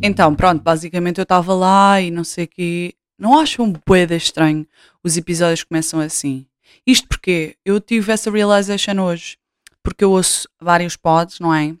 [0.00, 2.94] Então, pronto, basicamente eu estava lá e não sei o quê.
[3.18, 4.66] Não acham boeda estranho
[5.02, 6.46] os episódios começam assim?
[6.86, 9.36] Isto porque eu tive essa realization hoje,
[9.82, 11.74] porque eu ouço vários pods, não é?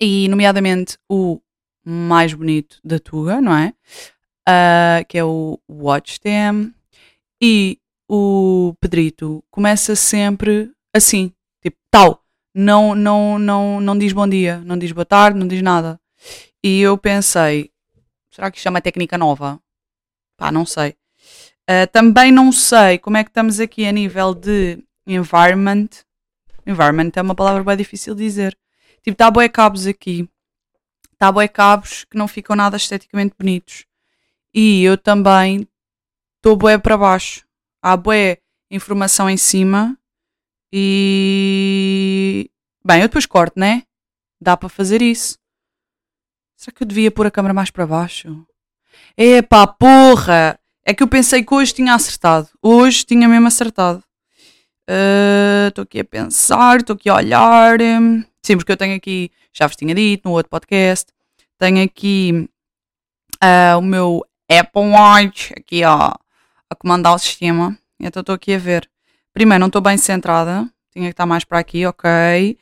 [0.00, 1.40] E, nomeadamente, o
[1.84, 3.74] mais bonito da Tuga, não é?
[4.48, 6.72] Uh, que é o Watch Them.
[7.42, 7.78] E
[8.08, 11.32] o Pedrito começa sempre assim,
[11.62, 12.24] tipo, tal.
[12.54, 16.00] Não, não, não, não diz bom dia, não diz boa tarde, não diz nada.
[16.62, 17.70] E eu pensei,
[18.30, 19.60] será que isto é uma técnica nova?
[20.36, 20.96] Pá, não sei.
[21.68, 25.88] Uh, também não sei como é que estamos aqui a nível de environment.
[26.66, 28.58] Environment é uma palavra bem difícil de dizer.
[29.02, 30.28] Tipo, está boé cabos aqui.
[31.12, 33.86] Está boé cabos que não ficam nada esteticamente bonitos.
[34.52, 35.66] E eu também
[36.36, 37.46] estou boé para baixo.
[37.82, 38.38] Há boé
[38.70, 39.96] informação em cima.
[40.72, 42.50] E.
[42.84, 43.84] Bem, eu depois corto, né?
[44.40, 45.39] Dá para fazer isso.
[46.60, 48.46] Será que eu devia pôr a câmera mais para baixo?
[49.16, 50.60] Epá, porra!
[50.84, 52.50] É que eu pensei que hoje tinha acertado.
[52.60, 54.04] Hoje tinha mesmo acertado.
[55.66, 57.78] Estou uh, aqui a pensar, estou aqui a olhar.
[58.42, 61.10] Sim, porque eu tenho aqui, já vos tinha dito no outro podcast,
[61.58, 62.46] tenho aqui
[63.42, 66.12] uh, o meu Apple Watch aqui ó,
[66.68, 67.74] a comandar o sistema.
[67.98, 68.86] Então estou aqui a ver.
[69.32, 70.70] Primeiro, não estou bem centrada.
[70.92, 72.58] Tinha que estar mais para aqui, ok.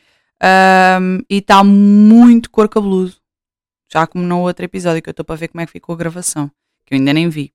[1.01, 3.18] Um, e está muito cor cabeludo.
[3.91, 5.99] Já como no outro episódio, que eu estou para ver como é que ficou a
[5.99, 6.51] gravação.
[6.85, 7.53] Que eu ainda nem vi.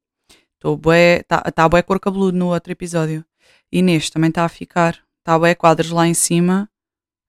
[0.56, 3.24] Estou bué, está tá bué cor cabeludo no outro episódio.
[3.72, 5.00] E neste também está a ficar.
[5.20, 6.70] Está bué quadros lá em cima.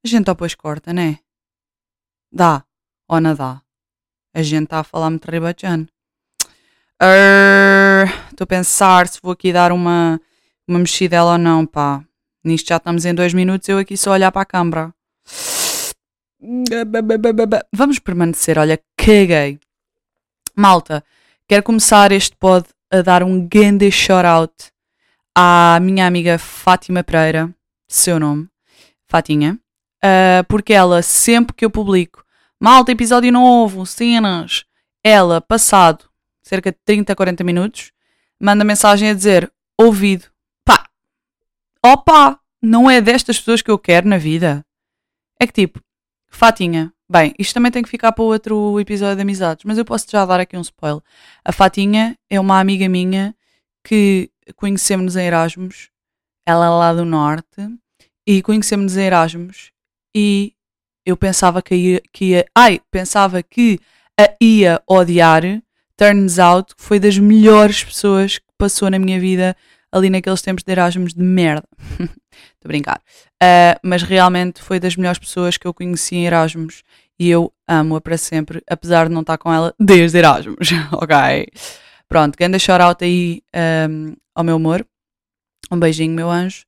[0.05, 1.19] A gente depois corta, né?
[2.33, 2.65] Dá.
[3.09, 3.61] Ou não dá?
[4.33, 5.87] A gente está a falar muito ribachano.
[8.31, 10.21] Estou a pensar se vou aqui dar uma,
[10.67, 12.05] uma mexidela ou não, pá.
[12.43, 14.95] Nisto já estamos em dois minutos, eu aqui só olhar para a câmara.
[17.73, 19.59] Vamos permanecer, olha, caguei.
[20.57, 21.05] Malta,
[21.49, 24.53] quero começar este pod a dar um grande shout-out
[25.35, 27.53] à minha amiga Fátima Pereira,
[27.89, 28.49] seu nome,
[29.07, 29.59] Fatinha,
[30.05, 32.25] uh, porque ela, sempre que eu publico,
[32.61, 34.65] malta, episódio novo, cenas,
[35.03, 36.05] ela, passado
[36.45, 37.91] cerca de 30, 40 minutos,
[38.39, 40.27] manda mensagem a dizer, ouvido,
[40.65, 40.87] pá,
[41.85, 44.65] opa, não é destas pessoas que eu quero na vida.
[45.41, 45.81] É que tipo,
[46.35, 50.07] Fatinha, Bem, isto também tem que ficar para outro episódio de amizades, mas eu posso
[50.11, 51.03] já dar aqui um spoiler.
[51.45, 53.37] A Fatinha é uma amiga minha
[53.85, 55.91] que conhecemos em Erasmus,
[56.47, 57.69] ela é lá do Norte,
[58.27, 59.71] e conhecemos em Erasmus,
[60.17, 60.55] e
[61.05, 63.79] eu pensava que ia, que ia ai, pensava que
[64.19, 65.43] a ia odiar,
[65.99, 69.55] turns out foi das melhores pessoas que passou na minha vida
[69.95, 71.67] ali naqueles tempos de Erasmus de merda.
[72.01, 73.01] Estou a brincar.
[73.41, 76.83] Uh, mas realmente foi das melhores pessoas que eu conheci em Erasmus
[77.17, 81.47] e eu amo-a para sempre, apesar de não estar com ela desde Erasmus, ok?
[82.09, 83.41] Pronto, grande shout-out aí
[83.89, 84.85] um, ao meu amor.
[85.71, 86.65] Um beijinho, meu anjo.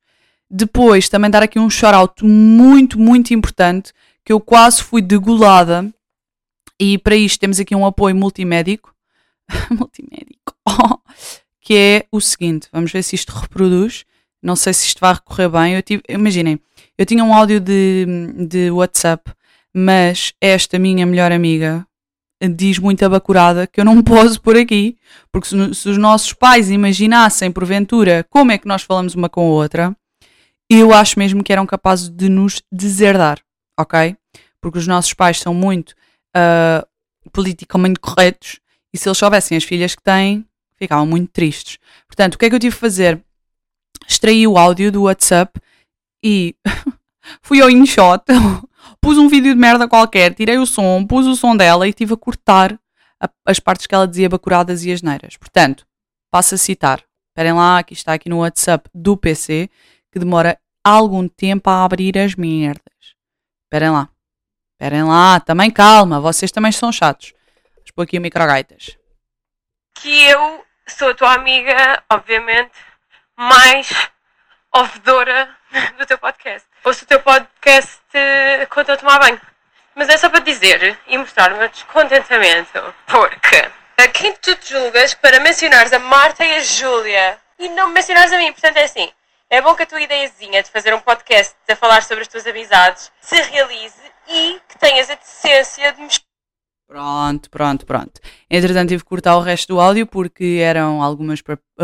[0.49, 3.91] Depois, também dar aqui um shout-out muito, muito importante,
[4.23, 5.93] que eu quase fui degolada.
[6.79, 8.95] E para isto temos aqui um apoio multimédico.
[9.69, 10.55] multimédico.
[11.67, 14.05] Que é o seguinte, vamos ver se isto reproduz.
[14.41, 15.73] Não sei se isto vai recorrer bem.
[15.73, 16.61] Eu tive, imaginem,
[16.97, 18.05] eu tinha um áudio de,
[18.47, 19.29] de WhatsApp
[19.75, 21.85] mas esta minha melhor amiga
[22.55, 24.97] diz muito abacurada que eu não posso por aqui,
[25.29, 29.41] porque se, se, os nossos pais imaginassem porventura como é que nós falamos uma com
[29.41, 29.93] a outra,
[30.69, 33.39] eu acho mesmo que eram capazes de nos deserdar,
[33.77, 34.15] ok?
[34.61, 35.91] Porque os nossos pais são muito
[36.35, 36.87] uh,
[37.33, 38.61] politicamente corretos
[38.93, 40.45] e se eles soubessem as filhas que têm,
[40.77, 41.77] ficavam muito tristes.
[42.07, 43.21] Portanto, o que é que eu tive que fazer?
[44.07, 45.59] Extraí o áudio do WhatsApp
[46.23, 46.55] e
[47.41, 48.23] fui ao InShot
[49.01, 52.13] pus um vídeo de merda qualquer, tirei o som, pus o som dela e estive
[52.13, 52.79] a cortar
[53.21, 55.37] a, as partes que ela dizia bacuradas e asneiras.
[55.37, 55.85] Portanto,
[56.31, 57.03] passo a citar.
[57.29, 59.69] Esperem lá, aqui está aqui no WhatsApp do PC,
[60.11, 63.15] que demora algum tempo a abrir as merdas.
[63.65, 64.09] Esperem lá.
[64.73, 67.33] Esperem lá, também calma, vocês também são chatos.
[67.75, 68.97] Vamos pôr aqui o microgaitas.
[70.01, 72.71] Que eu sou a tua amiga, obviamente,
[73.35, 74.09] mais
[74.71, 75.49] ouvedora
[75.97, 76.67] do teu podcast.
[76.83, 79.41] Ouço o teu podcast uh, quando eu a tomar banho.
[79.95, 82.95] Mas é só para dizer e mostrar o meu descontentamento.
[83.07, 87.87] Porque a quem tu te julgas para mencionares a Marta e a Júlia e não
[87.87, 88.51] me mencionares a mim.
[88.51, 89.11] Portanto, é assim.
[89.49, 92.45] É bom que a tua ideiazinha de fazer um podcast a falar sobre as tuas
[92.45, 93.95] amizades se realize
[94.27, 96.09] e que tenhas a decência de me
[96.87, 98.21] Pronto, pronto, pronto.
[98.49, 101.41] Entretanto, tive que cortar o resto do áudio porque eram algumas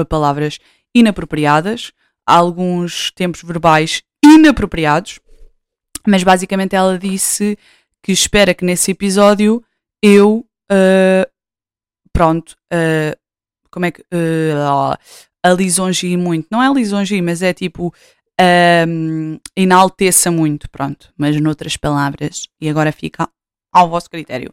[0.08, 0.60] palavras
[0.96, 1.92] inapropriadas
[2.26, 5.20] alguns tempos verbais inapropriados,
[6.08, 7.58] mas basicamente ela disse
[8.02, 9.64] que espera que nesse episódio
[10.02, 11.32] eu uh,
[12.12, 13.18] pronto, uh,
[13.70, 14.02] como é que.
[14.02, 14.98] Uh,
[15.46, 16.48] a muito.
[16.50, 17.94] Não é lisongie, mas é tipo.
[18.88, 21.14] Um, enalteça muito, pronto.
[21.18, 22.48] Mas noutras palavras.
[22.60, 23.30] E agora fica
[23.72, 24.52] ao vosso critério.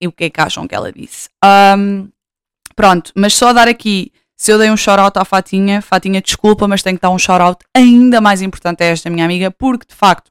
[0.00, 1.28] E o que é que acham que ela disse?
[1.44, 2.08] Um,
[2.74, 4.12] pronto, mas só dar aqui.
[4.36, 7.62] Se eu dei um shout-out à Fatinha, Fatinha, desculpa, mas tenho que dar um shout-out
[7.76, 10.30] ainda mais importante a esta minha amiga, porque de facto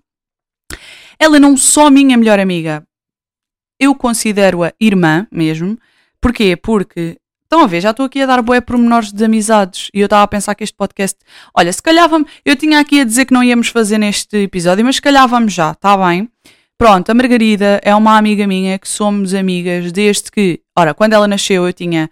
[1.20, 2.84] ela não só minha melhor amiga,
[3.80, 5.78] eu considero-a irmã mesmo.
[6.20, 6.56] Porquê?
[6.56, 7.18] Porque
[7.52, 10.22] Estão a ver, já estou aqui a dar boé pormenores de amizades e eu estava
[10.22, 11.18] a pensar que este podcast.
[11.52, 12.30] Olha, se calhar vamos.
[12.46, 15.52] Eu tinha aqui a dizer que não íamos fazer neste episódio, mas se calhar vamos
[15.52, 16.30] já, está bem?
[16.82, 20.62] Pronto, a Margarida é uma amiga minha que somos amigas desde que.
[20.78, 22.10] Ora, quando ela nasceu eu tinha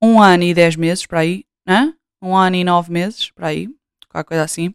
[0.00, 1.94] um ano e dez meses, para aí, né?
[2.22, 3.70] Um ano e nove meses, para aí,
[4.10, 4.74] qualquer coisa assim.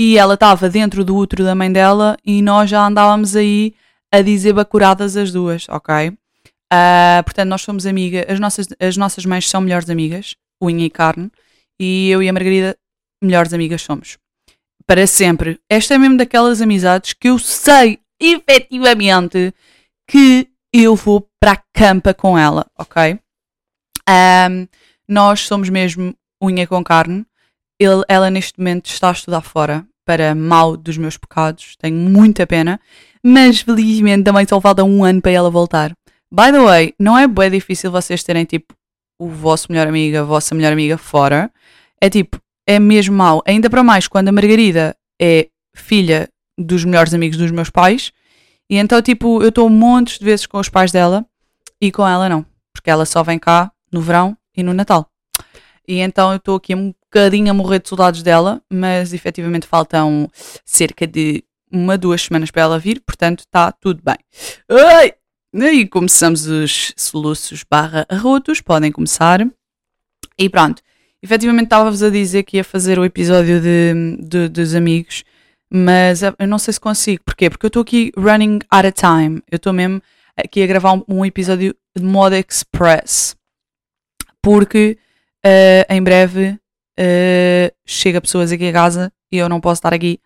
[0.00, 3.74] E ela estava dentro do útero da mãe dela e nós já andávamos aí
[4.10, 6.08] a dizer bacuradas as duas, ok?
[6.08, 10.88] Uh, portanto, nós somos amigas, as nossas, as nossas mães são melhores amigas, unha e
[10.88, 11.30] carne,
[11.78, 12.74] e eu e a Margarida,
[13.22, 14.16] melhores amigas somos.
[14.86, 15.60] Para sempre.
[15.68, 19.54] Esta é mesmo daquelas amizades que eu sei efetivamente
[20.08, 23.18] que eu vou para a campa com ela, ok?
[24.08, 24.66] Um,
[25.08, 27.24] nós somos mesmo unha com carne.
[27.80, 31.76] Ele, ela neste momento está a estudar fora para mal dos meus pecados.
[31.76, 32.80] Tenho muita pena,
[33.22, 35.92] mas felizmente também só falta um ano para ela voltar.
[36.32, 38.74] By the way, não é bem difícil vocês terem tipo
[39.20, 41.50] o vosso melhor amigo, a vossa melhor amiga fora.
[42.00, 43.42] É tipo, é mesmo mau.
[43.46, 46.28] Ainda para mais quando a Margarida é filha
[46.58, 48.12] dos melhores amigos dos meus pais.
[48.68, 51.24] E então, tipo, eu estou montes de vezes com os pais dela
[51.80, 52.44] e com ela não.
[52.72, 55.08] Porque ela só vem cá no verão e no Natal.
[55.86, 60.28] E então eu estou aqui um bocadinho a morrer de saudades dela, mas efetivamente faltam
[60.64, 64.18] cerca de uma, duas semanas para ela vir, portanto está tudo bem.
[64.68, 65.14] Ai!
[65.54, 69.48] E começamos os soluços barra arrotos, podem começar.
[70.38, 70.82] E pronto,
[71.22, 75.24] efetivamente estava-vos a dizer que ia fazer o episódio de, de, dos amigos,
[75.70, 77.22] mas eu não sei se consigo.
[77.24, 77.50] Porquê?
[77.50, 79.42] Porque eu estou aqui running out of time.
[79.50, 80.02] Eu estou mesmo
[80.36, 83.36] aqui a gravar um, um, episódio de modo express.
[84.42, 84.98] Porque
[85.44, 86.58] uh, em breve
[86.98, 90.20] uh, chega pessoas aqui a casa e eu não posso estar aqui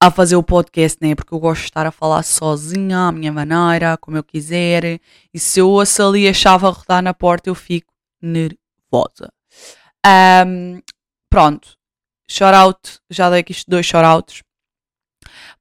[0.00, 1.14] a fazer o podcast, né?
[1.14, 5.00] Porque eu gosto de estar a falar sozinha, à minha maneira, como eu quiser.
[5.32, 9.32] E se eu ouço ali a chave a rodar na porta, eu fico nervosa.
[10.04, 10.80] Um,
[11.30, 11.76] pronto.
[12.28, 12.80] Shout out.
[13.10, 14.42] Já dei aqui dois shout outs.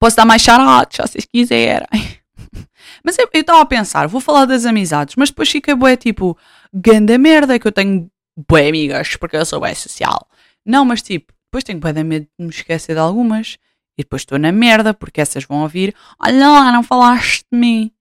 [0.01, 1.87] Posso dar mais shout se vocês quiserem.
[3.05, 6.37] Mas eu estava a pensar, vou falar das amizades, mas depois fica bué tipo,
[6.71, 8.09] ganda merda que eu tenho
[8.47, 10.27] bué amigas, porque eu sou bué social.
[10.65, 13.57] Não, mas tipo, depois tenho bué de medo de me esquecer de algumas
[13.97, 17.91] e depois estou na merda, porque essas vão ouvir: Olha lá, não falaste de mim.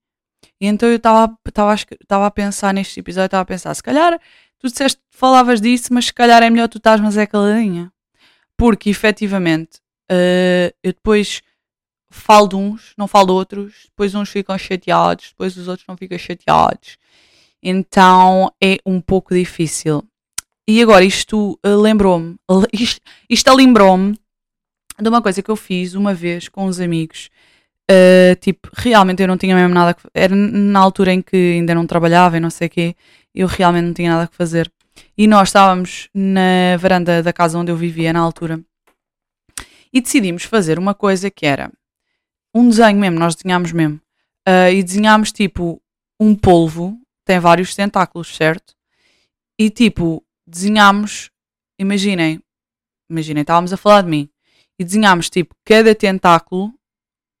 [0.59, 1.35] E então eu estava
[2.25, 4.19] a pensar neste episódio, estava a pensar: se calhar
[4.59, 7.91] tu disseste que falavas disso, mas se calhar é melhor tu estás, mas é caladinha.
[8.57, 9.79] Porque efetivamente
[10.11, 11.41] uh, eu depois
[12.11, 15.97] falo de uns, não falo de outros, depois uns ficam chateados, depois os outros não
[15.97, 16.97] ficam chateados.
[17.63, 20.03] Então é um pouco difícil.
[20.67, 22.35] E agora isto uh, lembrou-me,
[22.73, 24.17] isto, isto lembrou-me
[24.99, 27.29] de uma coisa que eu fiz uma vez com uns amigos.
[27.89, 31.75] Uh, tipo, realmente eu não tinha mesmo nada que Era na altura em que ainda
[31.75, 32.95] não trabalhava e não sei o quê.
[33.33, 34.71] Eu realmente não tinha nada que fazer.
[35.17, 38.61] E nós estávamos na varanda da casa onde eu vivia na altura.
[39.93, 41.71] E decidimos fazer uma coisa que era
[42.53, 44.01] um desenho mesmo, nós desenhámos mesmo.
[44.47, 45.81] Uh, e desenhámos tipo
[46.19, 48.75] um polvo, tem vários tentáculos, certo?
[49.59, 51.29] E tipo, desenhámos,
[51.79, 52.41] imaginem,
[53.09, 54.29] imaginem, estávamos a falar de mim
[54.79, 56.73] e desenhámos tipo cada tentáculo.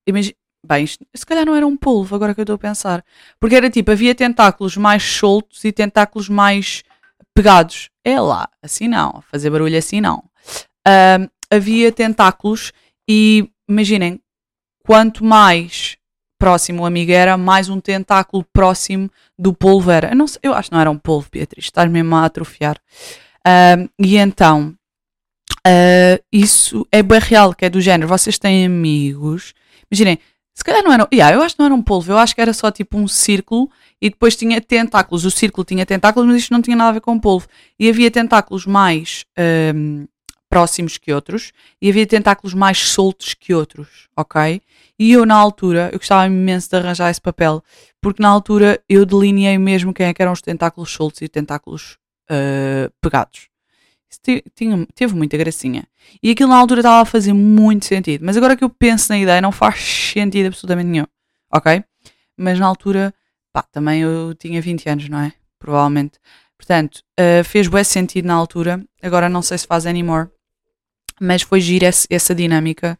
[0.07, 3.03] Imagina, bem, isto, se calhar não era um polvo, agora que eu estou a pensar.
[3.39, 6.83] Porque era tipo, havia tentáculos mais soltos e tentáculos mais
[7.33, 7.89] pegados.
[8.03, 10.23] É lá, assim não, fazer barulho assim não.
[10.87, 12.71] Uh, havia tentáculos
[13.09, 14.21] e imaginem,
[14.85, 15.97] quanto mais
[16.39, 20.09] próximo o amigo era, mais um tentáculo próximo do polvo era.
[20.09, 22.77] Eu, não sei, eu acho que não era um polvo, Beatriz, estás mesmo a atrofiar.
[23.45, 24.75] Uh, e então,
[25.67, 28.07] Uh, isso é bem real, que é do género.
[28.07, 29.53] Vocês têm amigos.
[29.91, 30.17] Imaginem,
[30.53, 31.07] se calhar não era.
[31.13, 33.07] Yeah, eu acho que não era um polvo, eu acho que era só tipo um
[33.07, 33.69] círculo
[34.01, 35.23] e depois tinha tentáculos.
[35.23, 37.47] O círculo tinha tentáculos, mas isto não tinha nada a ver com polvo.
[37.79, 39.25] E havia tentáculos mais
[40.51, 44.61] próximos que outros e havia tentáculos mais soltos que outros, ok?
[44.99, 47.63] E eu, na altura, eu gostava imenso de arranjar esse papel,
[48.01, 51.97] porque na altura eu delineei mesmo quem é que eram os tentáculos soltos e tentáculos
[52.29, 53.49] uh, pegados
[54.53, 55.85] tinha, teve muita gracinha.
[56.21, 58.25] E aquilo na altura estava a fazer muito sentido.
[58.25, 59.79] Mas agora que eu penso na ideia, não faz
[60.13, 61.07] sentido absolutamente nenhum.
[61.53, 61.83] Ok?
[62.35, 63.13] Mas na altura
[63.53, 65.33] pá, também eu tinha 20 anos, não é?
[65.57, 66.19] Provavelmente.
[66.57, 70.29] Portanto, uh, fez bem sentido na altura, agora não sei se faz anymore,
[71.21, 72.97] mas foi gira essa dinâmica.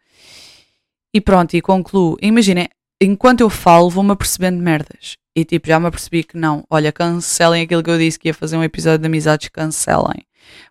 [1.14, 2.18] E pronto, e concluo.
[2.22, 2.70] Imaginem,
[3.02, 5.18] enquanto eu falo, vou-me apercebendo merdas.
[5.36, 6.64] E tipo, já me apercebi que não.
[6.70, 10.26] Olha, cancelem aquilo que eu disse que ia fazer um episódio de amizades, cancelem.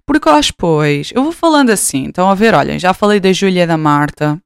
[0.07, 2.09] Porque acho, pois, eu vou falando assim.
[2.09, 4.41] Estão a ver, olhem, já falei da Júlia e da Marta,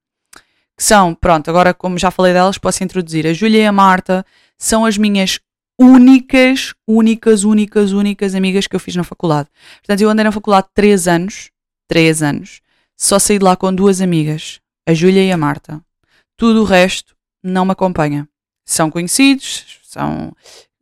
[0.76, 3.26] que são, pronto, agora como já falei delas, posso introduzir.
[3.26, 4.24] A Júlia e a Marta
[4.58, 5.40] são as minhas
[5.78, 9.48] únicas, únicas, únicas, únicas amigas que eu fiz na faculdade.
[9.78, 11.50] Portanto, eu andei na faculdade 3 anos,
[11.88, 12.60] 3 anos,
[12.96, 15.80] só saí de lá com duas amigas, a Júlia e a Marta.
[16.36, 18.28] Tudo o resto não me acompanha.
[18.64, 20.34] São conhecidos, são.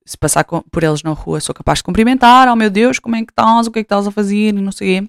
[0.05, 2.49] Se passar por eles na rua, sou capaz de cumprimentar.
[2.49, 3.67] Oh meu Deus, como é que estás?
[3.67, 4.53] O que é que estás a fazer?
[4.53, 5.09] Não sei.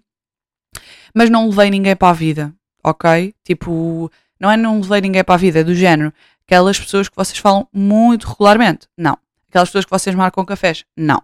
[1.13, 3.33] Mas não levei ninguém para a vida, ok?
[3.43, 6.13] Tipo, não é não levei ninguém para a vida, é do género.
[6.47, 9.17] Aquelas pessoas que vocês falam muito regularmente, não.
[9.49, 11.21] Aquelas pessoas que vocês marcam cafés, não.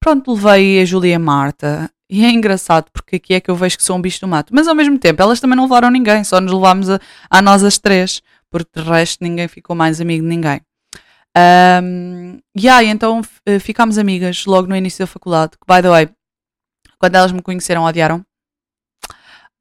[0.00, 1.90] Pronto, levei a Júlia e a Marta.
[2.10, 4.54] E é engraçado porque aqui é que eu vejo que sou um bicho do mato.
[4.54, 6.98] Mas ao mesmo tempo, elas também não levaram ninguém, só nos levámos a,
[7.28, 10.60] a nós as três porque de resto ninguém ficou mais amigo de ninguém.
[11.36, 15.88] Um, e aí, então eh, ficámos amigas logo no início da faculdade, que by the
[15.88, 16.08] way,
[16.98, 18.24] quando elas me conheceram, odiaram.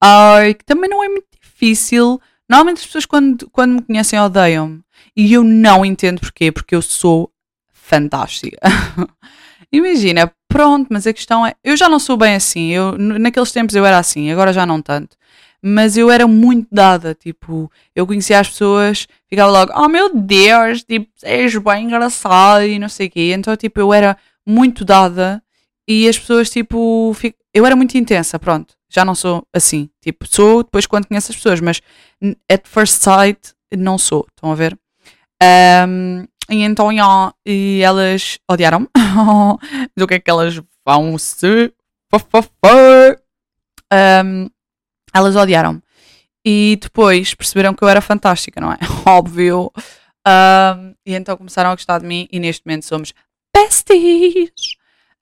[0.01, 2.19] Ai, que também não é muito difícil.
[2.49, 4.81] Normalmente as pessoas quando, quando me conhecem odeiam-me.
[5.15, 7.31] E eu não entendo porquê, porque eu sou
[7.71, 8.57] fantástica.
[9.71, 12.69] Imagina, pronto, mas a questão é, eu já não sou bem assim.
[12.71, 15.17] Eu, naqueles tempos eu era assim, agora já não tanto
[15.61, 20.83] mas eu era muito dada, tipo, eu conhecia as pessoas, ficava logo, oh meu Deus,
[20.83, 25.41] tipo, és bem engraçado e não sei o quê, então, tipo, eu era muito dada
[25.87, 27.15] e as pessoas, tipo,
[27.53, 31.35] eu era muito intensa, pronto, já não sou assim, tipo, sou depois quando conheço as
[31.35, 31.81] pessoas, mas
[32.49, 34.77] at first sight não sou, estão a ver?
[35.87, 38.87] Um, e então, yeah, e elas odiaram-me,
[39.95, 41.73] do que é que elas vão se...
[44.23, 44.49] Um,
[45.13, 45.81] elas odiaram-me.
[46.45, 48.77] E depois perceberam que eu era fantástica, não é?
[49.05, 49.71] Óbvio.
[50.25, 53.13] Um, e então começaram a gostar de mim e neste momento somos
[53.55, 54.77] besties.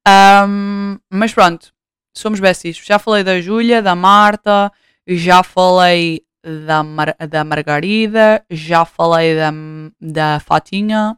[0.07, 1.73] Um, mas pronto,
[2.15, 2.77] somos besties.
[2.77, 4.71] Já falei da Júlia, da Marta,
[5.07, 6.21] já falei
[6.65, 9.51] da, Mar da Margarida, já falei da,
[9.99, 11.17] da Fatinha.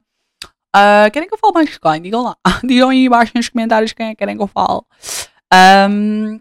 [0.76, 2.02] Uh, querem que eu fale mais de quem?
[2.02, 2.38] Digam lá.
[2.64, 4.82] Digam aí embaixo nos comentários quem é que querem que eu fale.
[5.90, 6.40] Um,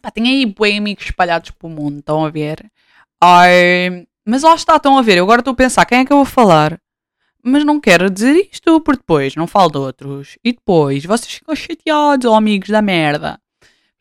[0.00, 2.70] Pá, tem aí bem amigos espalhados pelo mundo, estão a ver?
[3.22, 5.18] Ai, mas lá está, estão a ver.
[5.18, 6.80] Eu agora estou a pensar quem é que eu vou falar.
[7.42, 10.38] Mas não quero dizer isto, porque depois não falo de outros.
[10.44, 13.40] E depois vocês ficam chateados, oh, amigos da merda.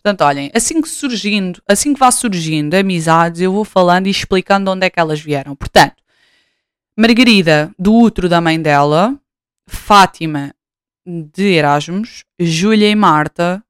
[0.05, 4.65] Portanto, olhem, assim que surgindo, assim que vá surgindo amizades, eu vou falando e explicando
[4.65, 5.55] de onde é que elas vieram.
[5.55, 5.95] Portanto,
[6.95, 9.19] Margarida, do útero da mãe dela,
[9.67, 10.53] Fátima,
[11.03, 13.63] de Erasmus, Júlia e Marta,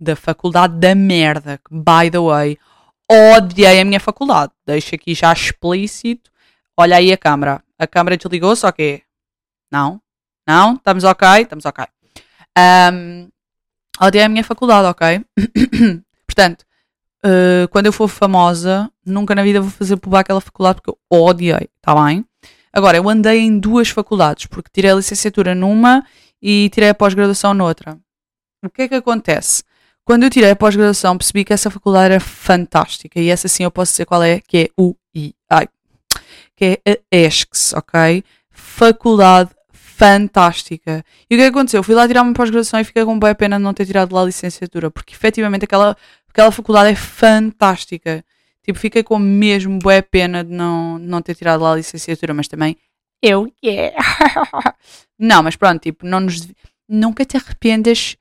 [0.00, 2.58] da faculdade da merda, que, by the way,
[3.36, 4.50] odiei a minha faculdade.
[4.64, 6.30] Deixo aqui já explícito.
[6.74, 7.62] Olha aí a câmara.
[7.78, 9.02] A câmara desligou-se, ok?
[9.70, 10.00] Não?
[10.48, 10.76] Não?
[10.76, 11.28] Estamos ok?
[11.42, 11.84] Estamos ok.
[12.58, 13.28] Um,
[14.00, 15.24] odiei a minha faculdade, ok?
[16.26, 16.64] Portanto,
[17.24, 21.20] uh, quando eu for famosa, nunca na vida vou fazer pular aquela faculdade porque eu
[21.20, 22.24] odiei, está bem?
[22.72, 26.04] Agora, eu andei em duas faculdades, porque tirei a licenciatura numa
[26.40, 27.98] e tirei a pós-graduação noutra.
[28.64, 29.62] O que é que acontece?
[30.04, 33.70] Quando eu tirei a pós-graduação, percebi que essa faculdade era fantástica e essa sim eu
[33.70, 35.68] posso dizer qual é, que é o I, ai,
[36.56, 38.24] que é a ESCS, ok?
[38.50, 39.50] Faculdade
[40.02, 41.04] fantástica.
[41.30, 41.78] E o que aconteceu?
[41.78, 44.12] Eu fui lá tirar uma pós-graduação e fiquei com boa pena de não ter tirado
[44.12, 45.96] lá a licenciatura, porque efetivamente aquela,
[46.28, 48.24] aquela faculdade é fantástica.
[48.64, 52.48] Tipo, fiquei com mesmo boa pena de não, não ter tirado lá a licenciatura, mas
[52.48, 52.76] também
[53.22, 53.96] eu yeah.
[55.16, 56.48] não, mas pronto, tipo, não nos,
[56.88, 58.16] nunca te arrependas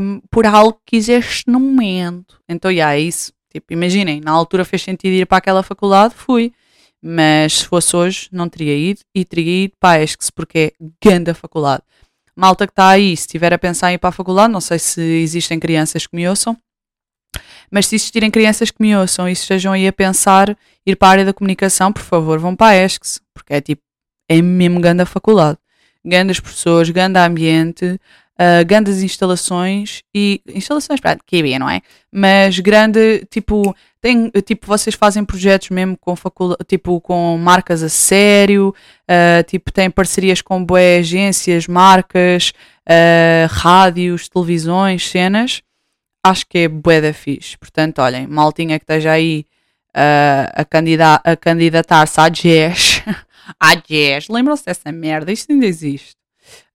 [0.00, 2.40] um, por algo que quiseste no momento.
[2.48, 3.32] Então, já, yeah, é isso.
[3.48, 6.52] Tipo, imaginem, na altura fez sentido ir para aquela faculdade, fui.
[7.02, 10.84] Mas se fosse hoje, não teria ido e teria ido para a ESCS, porque é
[11.02, 11.82] grande a faculdade.
[12.34, 14.78] Malta que está aí, se estiver a pensar em ir para a faculdade, não sei
[14.78, 16.56] se existem crianças que me ouçam,
[17.70, 21.10] mas se existirem crianças que me ouçam e estejam aí a pensar ir para a
[21.12, 23.82] área da comunicação, por favor, vão para a ESCS, porque é tipo,
[24.28, 25.58] é mesmo grande a faculdade.
[26.04, 27.98] Grandes professores, grande ambiente,
[28.36, 31.80] uh, grandes instalações e instalações para QB, não é?
[32.12, 37.88] Mas grande, tipo, tem, tipo, vocês fazem projetos mesmo com facul tipo, com marcas a
[37.88, 42.52] sério, uh, tipo, têm parcerias com boas agências, marcas,
[42.88, 45.62] uh, rádios, televisões, cenas.
[46.24, 47.56] Acho que é bué da fixe.
[47.56, 49.46] Portanto, olhem, maltinha que esteja aí
[49.94, 53.00] a, candida a candidatar-se à Jazz.
[53.60, 54.28] à Jazz.
[54.28, 55.32] Lembram-se dessa merda?
[55.32, 56.16] Isto ainda existe.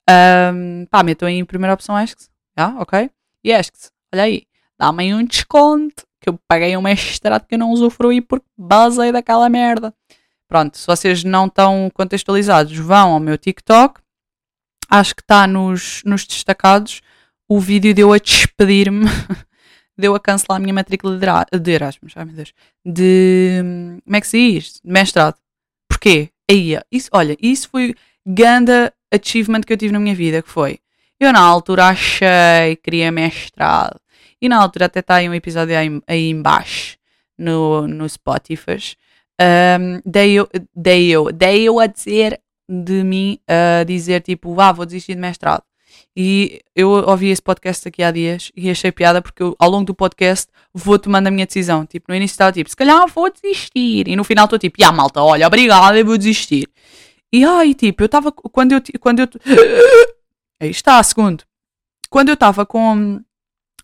[0.10, 2.30] Um, pá, metam aí em primeira opção Esques.
[2.56, 3.10] Ah, ok?
[3.44, 4.44] E Esques, olha aí,
[4.78, 9.50] dá-me um desconto que eu paguei um mestrado que eu não usufruí porque basei daquela
[9.50, 9.94] merda.
[10.48, 14.02] Pronto, se vocês não estão contextualizados, vão ao meu TikTok.
[14.90, 17.02] Acho que está nos, nos destacados
[17.50, 19.06] o vídeo de eu a despedir-me,
[19.98, 22.14] de eu a cancelar a minha matrícula de, de Erasmus.
[22.16, 22.54] Ai meu Deus.
[22.86, 23.62] De.
[24.04, 24.82] Como é que se diz?
[24.84, 25.38] De mestrado.
[25.90, 26.30] Porquê?
[26.50, 30.80] Aí, isso, olha, isso foi ganda achievement que eu tive na minha vida, que foi.
[31.20, 34.00] Eu na altura achei, queria mestrado.
[34.42, 36.98] E na altura até está aí um episódio aí, aí embaixo
[37.38, 38.96] no, no Spotify.
[39.40, 44.72] Um, dei, eu, dei, eu, dei eu a dizer de mim, a dizer tipo, ah,
[44.72, 45.64] vou desistir de mestrado.
[46.16, 49.86] E eu ouvi esse podcast aqui há dias e achei piada porque eu, ao longo
[49.86, 51.86] do podcast vou tomando a minha decisão.
[51.86, 54.08] Tipo, no início estava tipo, se calhar vou desistir.
[54.08, 56.68] E no final estou tipo, ah, malta, olha, obrigada, eu vou desistir.
[57.34, 59.28] E ai, tipo, eu estava, quando eu, quando eu,
[60.60, 61.44] aí está, segundo.
[62.10, 63.24] Quando eu estava com,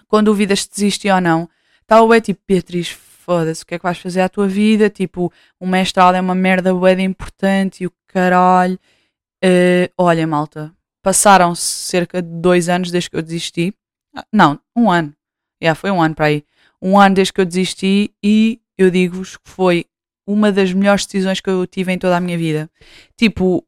[0.08, 1.50] com dúvidas se desistir ou não,
[1.82, 4.90] estava bem tipo, Beatriz, foda-se, o que é que vais fazer à tua vida?
[4.90, 8.80] Tipo, um mestrado é uma merda bué importante e o caralho.
[9.44, 13.74] Uh, olha, malta, passaram-se cerca de dois anos desde que eu desisti.
[14.16, 15.10] Ah, não, um ano.
[15.62, 16.44] Já, yeah, foi um ano para aí.
[16.82, 19.86] Um ano desde que eu desisti e eu digo-vos que foi
[20.28, 22.70] uma das melhores decisões que eu tive em toda a minha vida.
[23.16, 23.66] Tipo,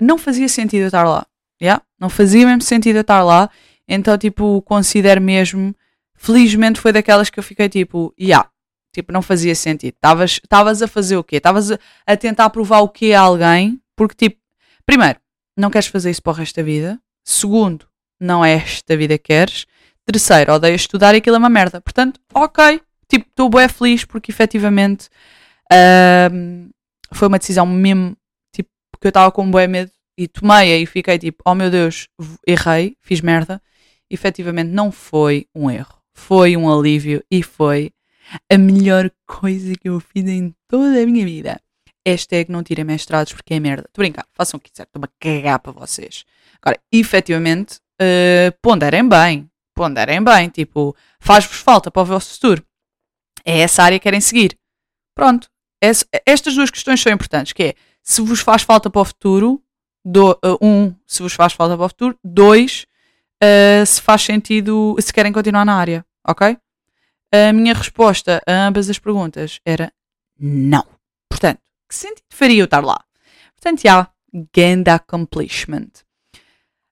[0.00, 1.26] não fazia sentido eu estar lá.
[1.62, 1.82] Yeah?
[1.98, 3.50] Não fazia mesmo sentido eu estar lá.
[3.86, 5.74] Então, tipo, considero mesmo.
[6.14, 8.48] Felizmente foi daquelas que eu fiquei tipo, yeah,
[8.92, 9.94] tipo, não fazia sentido.
[9.94, 11.36] Estavas a fazer o quê?
[11.36, 13.80] Estavas a, a tentar provar o quê a alguém?
[13.96, 14.40] Porque, tipo,
[14.84, 15.18] primeiro,
[15.56, 17.00] não queres fazer isso para o resto da vida.
[17.24, 17.86] Segundo,
[18.18, 19.66] não é esta vida que queres.
[20.04, 21.80] Terceiro, odeias estudar e aquilo é uma merda.
[21.80, 25.08] Portanto, ok, tipo, estou bem feliz porque efetivamente
[25.72, 26.70] uh,
[27.12, 28.16] foi uma decisão mesmo,
[28.54, 31.70] tipo, porque eu estava com um bom medo e tomei-a e fiquei tipo, oh meu
[31.70, 32.08] Deus,
[32.46, 33.60] errei, fiz merda.
[34.10, 37.92] Efetivamente não foi um erro, foi um alívio e foi
[38.52, 41.60] a melhor coisa que eu fiz em toda a minha vida.
[42.06, 43.86] Hashtag não tirem mestrados porque é merda.
[43.88, 46.24] Estou a brincar, façam o que quiser, estou-me a cagar para vocês.
[46.60, 49.50] Agora, efetivamente, uh, ponderem bem.
[49.74, 52.64] Ponderem bem, tipo, faz-vos falta para o vosso futuro.
[53.44, 54.58] É essa área que querem seguir.
[55.14, 55.48] Pronto.
[55.80, 59.62] Es, estas duas questões são importantes, que é, se vos faz falta para o futuro,
[60.04, 62.86] do, uh, um, se vos faz falta para o futuro, dois,
[63.42, 66.56] uh, se faz sentido, se querem continuar na área, ok?
[67.32, 69.92] A minha resposta a ambas as perguntas era
[70.38, 70.84] não.
[71.28, 72.98] Portanto, que sentido faria eu estar lá?
[73.54, 74.10] Portanto, já,
[74.56, 75.90] yeah, accomplishment.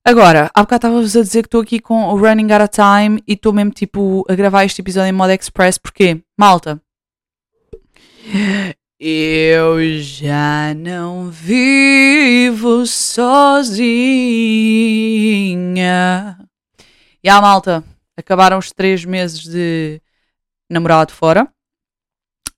[0.05, 3.23] Agora, há bocado estava-vos a dizer que estou aqui com o Running Out of Time
[3.27, 6.81] e estou mesmo tipo a gravar este episódio em modo express porque, malta,
[8.99, 13.59] eu já não vivo sozinha.
[17.23, 17.85] E a malta,
[18.17, 20.01] acabaram os três meses de
[20.71, 21.49] namorado fora.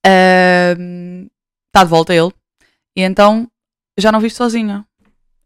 [0.06, 1.28] Uh,
[1.66, 2.32] está de volta ele.
[2.96, 3.50] E então
[3.98, 4.86] já não vive sozinha.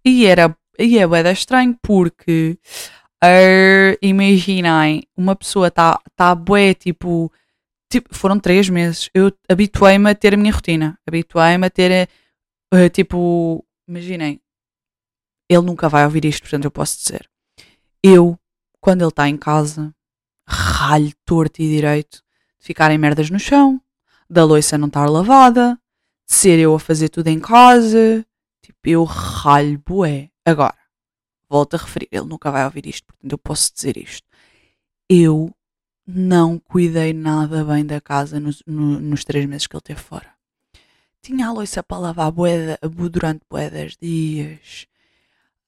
[0.04, 2.58] E era e é bué estranho porque
[3.22, 7.32] uh, imaginem, uma pessoa está tá bué tipo,
[8.00, 9.08] tipo, foram três meses.
[9.14, 10.98] Eu habituei-me a ter a minha rotina.
[11.06, 12.08] Habituei-me a ter
[12.72, 14.40] uh, tipo, imaginem,
[15.48, 17.28] ele nunca vai ouvir isto, portanto eu posso dizer.
[18.02, 18.38] Eu,
[18.80, 19.94] quando ele está em casa,
[20.48, 22.16] ralho torto e direito
[22.58, 23.80] de ficarem merdas no chão,
[24.28, 25.78] da louça não estar lavada,
[26.26, 28.26] ser eu a fazer tudo em casa.
[28.62, 30.30] Tipo, eu ralho bué.
[30.44, 30.76] Agora,
[31.48, 34.26] volto a referir, ele nunca vai ouvir isto, portanto eu posso dizer isto.
[35.08, 35.54] Eu
[36.06, 40.28] não cuidei nada bem da casa nos, no, nos três meses que ele esteve fora.
[41.22, 42.78] Tinha a louça para lavar bué,
[43.10, 44.86] durante bué das dias.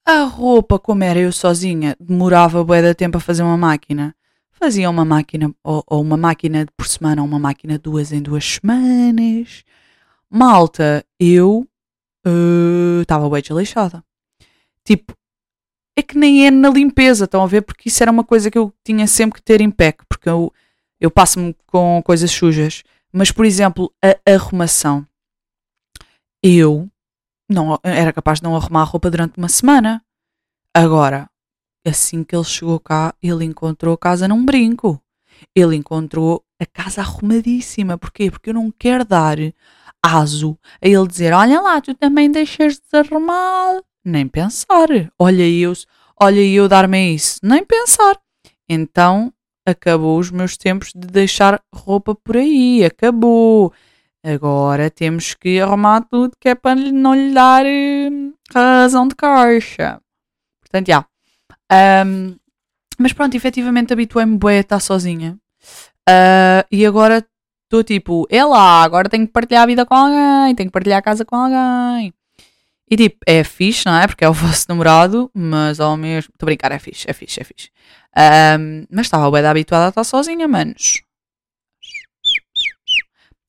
[0.05, 4.15] A roupa, como era eu sozinha, demorava bué tempo a fazer uma máquina.
[4.51, 8.45] Fazia uma máquina, ou, ou uma máquina por semana, ou uma máquina duas em duas
[8.45, 9.65] semanas.
[10.31, 11.67] Malta, eu
[13.03, 14.05] estava uh, bem desleixada.
[14.85, 15.15] Tipo,
[15.97, 17.63] é que nem é na limpeza, estão a ver?
[17.63, 20.53] Porque isso era uma coisa que eu tinha sempre que ter em pack, porque eu,
[21.01, 22.83] eu passo-me com coisas sujas.
[23.13, 25.07] Mas, por exemplo, a arrumação.
[26.43, 26.89] Eu
[27.49, 30.03] não era capaz de não arrumar a roupa durante uma semana.
[30.75, 31.31] Agora,
[31.87, 35.01] assim que ele chegou cá, ele encontrou a casa num brinco.
[35.55, 37.97] Ele encontrou a casa arrumadíssima.
[37.97, 38.31] Porquê?
[38.31, 39.39] Porque eu não quero dar
[40.03, 43.83] aso a ele dizer: Olha lá, tu também deixas desarrumado.
[44.07, 44.89] Nem pensar.
[45.19, 45.73] Olha eu,
[46.21, 47.41] olha eu dar-me isso.
[47.43, 48.17] Nem pensar.
[48.69, 49.33] Então
[49.67, 52.85] acabou os meus tempos de deixar roupa por aí.
[52.85, 53.73] Acabou.
[54.25, 60.01] Agora temos que arrumar tudo que é para não lhe dar hum, razão de caixa.
[60.61, 61.05] Portanto, já.
[62.07, 62.37] Um,
[62.97, 65.37] mas pronto, efetivamente habituei-me a estar sozinha.
[66.09, 67.27] Uh, e agora
[67.65, 71.01] estou tipo, é lá, agora tenho que partilhar a vida com alguém, tenho que partilhar
[71.01, 72.15] a casa com alguém.
[72.89, 74.07] E tipo, é fixe, não é?
[74.07, 76.31] Porque é o vosso namorado, mas ao mesmo.
[76.33, 77.71] Estou a brincar, é fixe, é fixe, é fixe.
[78.59, 81.03] Um, mas estava bem habituada a estar sozinha, manos.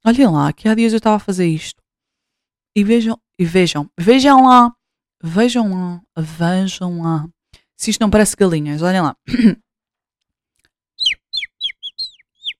[0.05, 1.81] Olhem lá, que há dias eu estava a fazer isto.
[2.75, 4.71] E vejam, e vejam, vejam lá,
[5.21, 7.27] vejam lá, vejam lá.
[7.75, 9.15] Se isto não parece galinhas, olhem lá.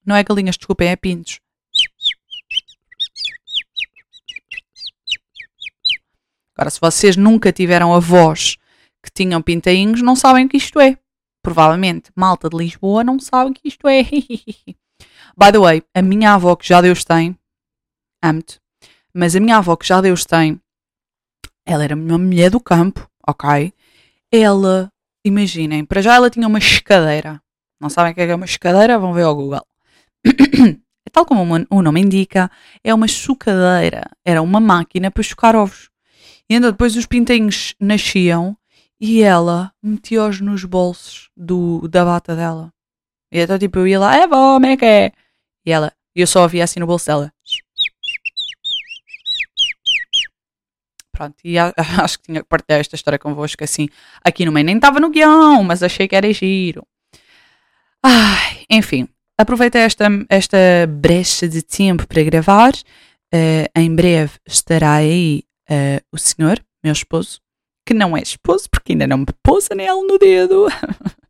[0.05, 1.41] Não é galinhas, desculpem, é pintos.
[6.58, 8.58] Agora, se vocês nunca tiveram avós
[9.04, 10.98] que tinham pintainhos, não sabem o que isto é.
[11.43, 14.02] Provavelmente, malta de Lisboa não sabe o que isto é.
[15.38, 17.38] By the way, a minha avó que já Deus tem,
[18.24, 18.60] amo-te,
[19.13, 20.60] mas a minha avó que já Deus tem,
[21.63, 23.72] ela era uma mulher do campo, ok?
[24.32, 24.91] Ela,
[25.24, 27.39] imaginem, para já ela tinha uma escadeira.
[27.80, 28.98] Não sabem o que é uma escadeira?
[28.98, 29.65] Vão ver ao Google.
[31.06, 32.52] É tal como o nome indica,
[32.84, 34.12] é uma chocadeira.
[34.26, 35.89] Era uma máquina para chocar ovos.
[36.49, 38.57] E então depois os pintinhos nasciam
[38.99, 42.73] e ela metia-os nos bolsos do, da bata dela.
[43.31, 45.12] E então tipo eu ia lá, é bom, como é que é?
[45.65, 47.33] E ela, e eu só ouvia assim no bolso dela.
[51.12, 53.89] Pronto, e acho que tinha que partilhar esta história convosco assim,
[54.23, 54.65] aqui no meio.
[54.65, 56.86] Nem estava no guião, mas achei que era giro.
[58.03, 59.07] Ai, enfim,
[59.38, 60.57] aproveitei esta, esta
[60.88, 62.73] brecha de tempo para gravar.
[63.33, 67.39] Uh, em breve estará aí uh, o senhor, meu esposo,
[67.86, 70.67] que não é esposo, porque ainda não me pôs anel no dedo.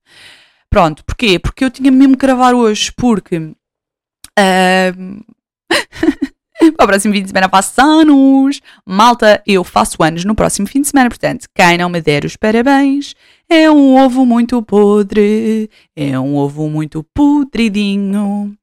[0.69, 1.39] Pronto, porquê?
[1.39, 3.37] Porque eu tinha mesmo que gravar hoje, porque.
[3.37, 5.23] Uh,
[6.75, 8.61] para o próximo fim de semana faço anos.
[8.85, 12.35] Malta, eu faço anos no próximo fim de semana, portanto, quem não me der os
[12.35, 13.15] parabéns
[13.49, 18.53] é um ovo muito podre, é um ovo muito podridinho.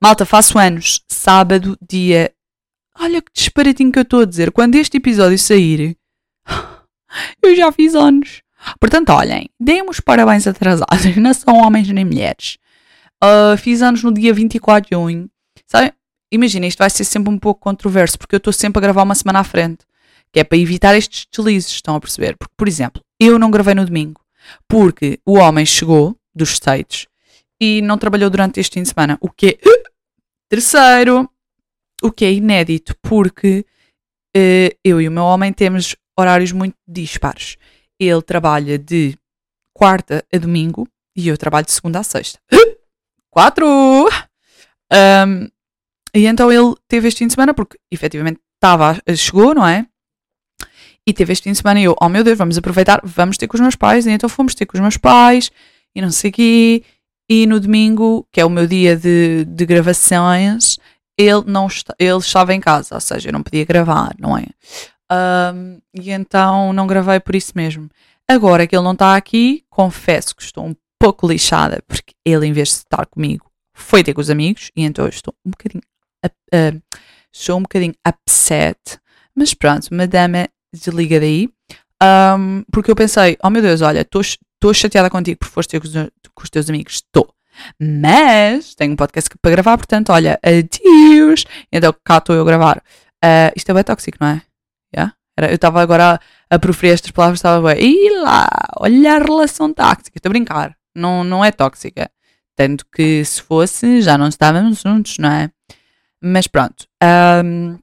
[0.00, 2.32] Malta, faço anos sábado, dia
[3.02, 4.52] Olha que disparatinho que eu estou a dizer.
[4.52, 5.96] Quando este episódio sair,
[7.42, 8.42] eu já fiz anos.
[8.78, 11.04] Portanto, olhem, deem-me os parabéns atrasados.
[11.16, 12.58] Não são homens nem mulheres.
[13.24, 15.30] Uh, fiz anos no dia 24 de junho.
[15.66, 15.92] Sabem?
[16.30, 19.14] Imagina, isto vai ser sempre um pouco controverso, porque eu estou sempre a gravar uma
[19.14, 19.86] semana à frente.
[20.30, 22.36] Que é para evitar estes deslizes, estão a perceber?
[22.36, 24.20] Porque, por exemplo, eu não gravei no domingo.
[24.68, 27.06] Porque o homem chegou dos States
[27.58, 29.16] e não trabalhou durante este fim de semana.
[29.22, 29.58] O que é.
[30.50, 31.29] Terceiro,
[32.02, 33.64] o que é inédito, porque
[34.36, 37.56] uh, eu e o meu homem temos horários muito dispares.
[37.98, 39.16] Ele trabalha de
[39.74, 40.86] quarta a domingo
[41.16, 42.38] e eu trabalho de segunda a sexta.
[43.30, 43.66] Quatro!
[44.92, 45.48] Um,
[46.14, 49.86] e então ele teve este fim de semana, porque efetivamente estava, chegou, não é?
[51.06, 53.46] E teve este fim de semana e eu, oh meu Deus, vamos aproveitar, vamos ter
[53.46, 54.06] com os meus pais.
[54.06, 55.50] E então fomos ter com os meus pais
[55.94, 56.84] e não sei o quê.
[57.28, 60.78] E no domingo, que é o meu dia de, de gravações,
[61.20, 64.46] ele, não está, ele estava em casa, ou seja, eu não podia gravar, não é?
[65.12, 67.88] Um, e então não gravei por isso mesmo.
[68.28, 72.52] Agora que ele não está aqui, confesso que estou um pouco lixada, porque ele, em
[72.52, 75.82] vez de estar comigo, foi ter com os amigos, e então eu estou um bocadinho.
[76.24, 76.80] Uh,
[77.32, 78.78] estou um bocadinho upset.
[79.34, 81.48] Mas pronto, madame, desliga daí.
[82.02, 85.86] Um, porque eu pensei, oh meu Deus, olha, estou chateada contigo por foste ter com
[85.86, 85.94] os,
[86.34, 86.94] com os teus amigos.
[86.94, 87.29] Estou.
[87.80, 91.44] Mas tenho um podcast para gravar, portanto, olha, adeus.
[91.72, 92.82] Então cá estou eu a gravar.
[93.24, 94.42] Uh, isto é bem tóxico, não é?
[94.94, 95.14] Yeah?
[95.38, 96.20] Eu estava agora
[96.50, 97.82] a, a proferir estas palavras, estava bem.
[97.82, 100.16] E lá, olha a relação tóxica.
[100.16, 100.76] Estou a brincar.
[100.94, 102.10] Não, não é tóxica.
[102.56, 105.50] Tanto que se fosse, já não estávamos juntos, não é?
[106.22, 106.86] Mas pronto.
[107.42, 107.78] Um,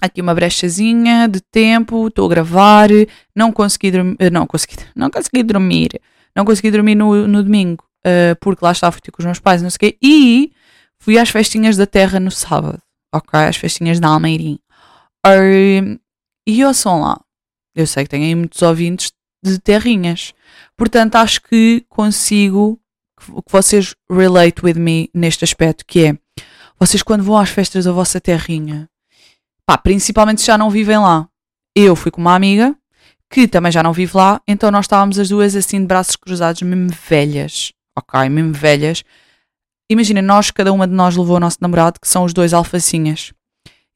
[0.00, 2.88] aqui uma brechazinha de tempo, estou a gravar,
[3.34, 6.00] não consegui dormir, não consegui, não consegui dormir,
[6.34, 9.62] não consegui dormir no, no domingo, uh, porque lá estava fui com os meus pais,
[9.62, 10.52] não sei o quê, e
[10.98, 12.80] fui às festinhas da terra no sábado,
[13.12, 13.40] ok?
[13.40, 14.58] Às festinhas da Almeirim.
[16.46, 17.18] E eu sou lá.
[17.74, 19.12] Eu sei que tenho aí muitos ouvintes
[19.42, 20.32] de terrinhas.
[20.76, 22.80] Portanto, acho que consigo
[23.18, 26.18] que vocês relate with me neste aspecto, que é
[26.78, 28.88] vocês quando vão às festas da vossa terrinha,
[29.66, 31.28] pá, principalmente se já não vivem lá.
[31.74, 32.76] Eu fui com uma amiga
[33.30, 36.62] que também já não vive lá, então nós estávamos as duas assim de braços cruzados,
[36.62, 39.04] mesmo velhas ok, mesmo velhas.
[39.88, 43.32] Imagina, nós, cada uma de nós levou o nosso namorado, que são os dois alfacinhas.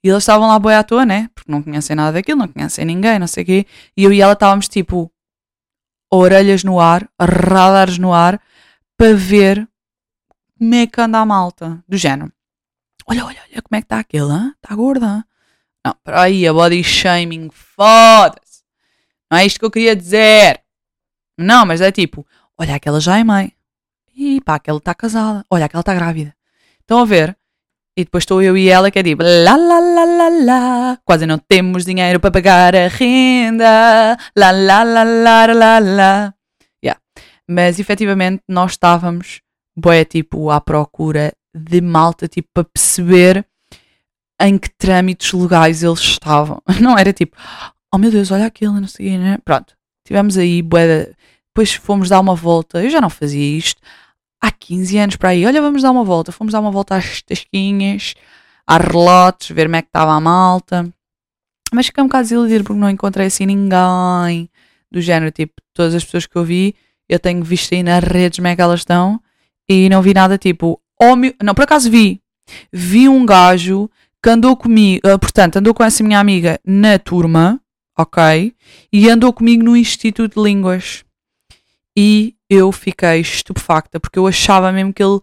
[0.02, 1.28] E eles estavam lá boi à toa, né?
[1.34, 3.66] Porque não conhecem nada daquilo, não conhecem ninguém, não sei o quê.
[3.96, 5.10] E eu e ela estávamos tipo,
[6.10, 8.40] orelhas no ar, radares no ar,
[8.96, 9.68] para ver
[10.58, 11.82] como é que anda a malta.
[11.88, 12.32] Do género.
[13.06, 15.24] Olha, olha, olha como é que está aquele, está gorda.
[15.84, 18.62] Não, para aí, a body shaming, foda-se.
[19.30, 20.62] Não é isto que eu queria dizer.
[21.38, 23.52] Não, mas é tipo, olha, aquela já é mãe.
[24.18, 25.44] E pá, aquela está casada.
[25.48, 26.34] Olha, aquela está grávida.
[26.80, 27.36] Estão a ver?
[27.96, 30.98] E depois estou eu e ela que é tipo lá lá lá lá lá.
[31.04, 34.16] Quase não temos dinheiro para pagar a renda.
[34.36, 36.34] Lá lá lá lá lá lá.
[36.84, 37.00] Yeah.
[37.48, 39.40] Mas efetivamente nós estávamos,
[39.76, 43.46] boé, tipo, à procura de malta, tipo, para perceber
[44.40, 46.60] em que trâmites legais eles estavam.
[46.82, 47.36] Não era tipo,
[47.94, 49.38] oh meu Deus, olha aquilo, não sei, né?
[49.44, 51.12] Pronto, tivemos aí, boé,
[51.48, 52.82] depois fomos dar uma volta.
[52.82, 53.80] Eu já não fazia isto
[54.40, 55.44] há 15 anos para aí.
[55.44, 56.32] Olha, vamos dar uma volta.
[56.32, 58.14] Fomos dar uma volta às tasquinhas,
[58.66, 60.92] às relotes, ver como é que estava a malta.
[61.72, 64.48] Mas fiquei um bocado desiludido porque não encontrei assim ninguém
[64.90, 65.30] do género.
[65.30, 66.74] Tipo, todas as pessoas que eu vi,
[67.08, 69.20] eu tenho visto aí nas redes como é que elas estão
[69.68, 70.80] e não vi nada tipo.
[71.00, 71.14] Oh.
[71.42, 72.20] Não, por acaso vi.
[72.72, 73.90] Vi um gajo
[74.22, 77.60] que andou comigo, uh, portanto, andou com essa minha amiga na turma,
[77.96, 78.54] ok?
[78.92, 81.04] E andou comigo no Instituto de Línguas.
[81.96, 85.20] E eu fiquei estupefacta, porque eu achava mesmo que ele.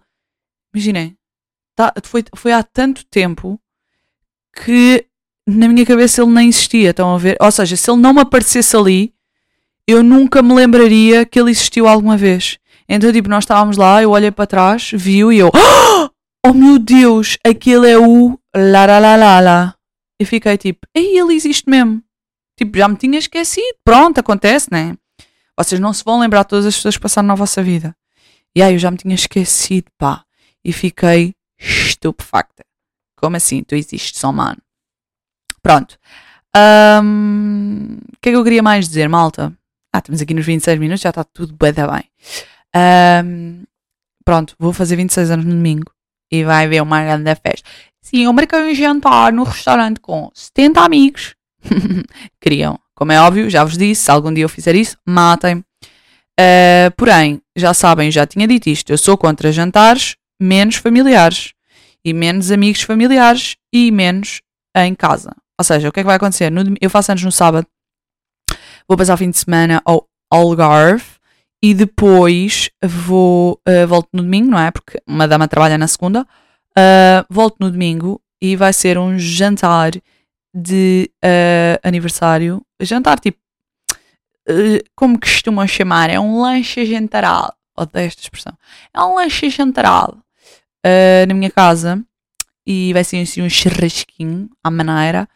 [0.74, 1.18] Imaginem,
[1.76, 3.60] tá, foi, foi há tanto tempo
[4.54, 5.06] que
[5.48, 7.38] na minha cabeça ele nem existia, estão a ver?
[7.40, 9.14] Ou seja, se ele não me aparecesse ali,
[9.88, 12.58] eu nunca me lembraria que ele existiu alguma vez.
[12.88, 15.52] Então, tipo, nós estávamos lá, eu olhei para trás, viu e eu,
[16.46, 19.76] oh meu Deus, aquele é o Laralala.
[20.20, 22.02] E fiquei tipo, ei, ele existe mesmo.
[22.58, 23.76] Tipo, já me tinha esquecido.
[23.84, 24.96] Pronto, acontece, né?
[25.58, 27.96] Vocês não se vão lembrar de todas as pessoas que passaram na vossa vida.
[28.56, 30.24] E aí eu já me tinha esquecido, pá.
[30.64, 32.64] E fiquei estupefacta.
[33.16, 33.64] Como assim?
[33.64, 34.62] Tu existes só, mano.
[35.62, 35.98] Pronto.
[36.56, 39.54] Um, o que é que eu queria mais dizer, malta?
[39.94, 42.10] Ah, estamos aqui nos 26 minutos, já está tudo bem, bem.
[42.76, 43.64] Um,
[44.24, 45.92] pronto, vou fazer 26 anos no domingo
[46.32, 47.70] e vai haver uma grande festa.
[48.02, 51.36] Sim, eu marquei um jantar no restaurante com 70 amigos.
[52.40, 55.58] Queriam como é óbvio, já vos disse, se algum dia eu fizer isso, matem.
[56.40, 61.54] Uh, porém, já sabem, já tinha dito isto, eu sou contra jantares menos familiares
[62.04, 64.42] e menos amigos familiares e menos
[64.76, 65.32] em casa.
[65.58, 66.50] Ou seja, o que é que vai acontecer?
[66.50, 67.68] No, eu faço anos no sábado,
[68.88, 71.06] vou passar o fim de semana ao Algarve
[71.64, 74.72] e depois vou uh, volto no domingo, não é?
[74.72, 76.22] Porque uma dama trabalha na segunda.
[76.78, 79.92] Uh, volto no domingo e vai ser um jantar
[80.54, 83.38] de uh, aniversário, jantar tipo,
[84.50, 87.54] uh, como costumam chamar, é um lanche jantaral.
[87.78, 88.58] Odeio esta expressão.
[88.94, 90.18] É um lanche jantaral
[90.86, 92.02] uh, na minha casa
[92.66, 95.28] e vai ser assim um churrasquinho à maneira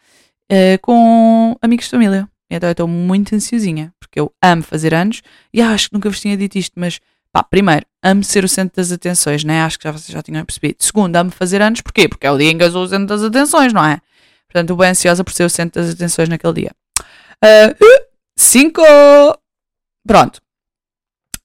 [0.82, 2.28] com amigos de família.
[2.50, 5.22] Então eu estou muito ansiosinha porque eu amo fazer anos
[5.54, 6.98] e acho que nunca vos tinha dito isto, mas
[7.32, 9.62] pá, primeiro, amo ser o centro das atenções, né?
[9.62, 10.76] Acho que já vocês já tinham percebido.
[10.80, 12.08] Segundo, amo fazer anos, porquê?
[12.08, 14.00] Porque é o dia em que eu sou o centro das atenções, não é?
[14.48, 16.72] Portanto, bem ansiosa por ser o centro das atenções naquele dia.
[17.42, 17.74] Uh,
[18.36, 18.82] cinco!
[20.06, 20.40] Pronto.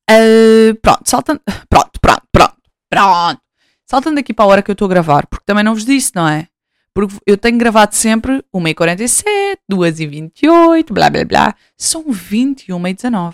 [0.09, 1.41] Uh, pronto, saltando.
[1.69, 2.57] Pronto, pronto, pronto,
[2.89, 3.41] pronto.
[3.85, 6.11] Saltando aqui para a hora que eu estou a gravar, porque também não vos disse,
[6.15, 6.47] não é?
[6.93, 9.23] Porque eu tenho gravado sempre 1h47,
[9.69, 11.55] 2h28, blá blá blá.
[11.77, 13.33] São 21h19.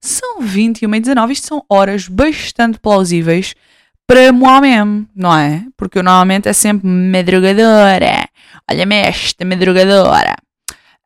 [0.00, 1.30] São 21h19.
[1.30, 3.54] Isto são horas bastante plausíveis
[4.06, 5.66] para Moamem, não é?
[5.76, 8.28] Porque eu normalmente é sempre madrugadora.
[8.70, 10.34] Olha-me esta madrugadora.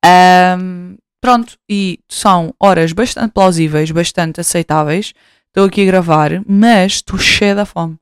[0.04, 5.12] Um, pronto, e são horas bastante plausíveis, bastante aceitáveis.
[5.48, 7.98] Estou aqui a gravar, mas estou cheia da fome.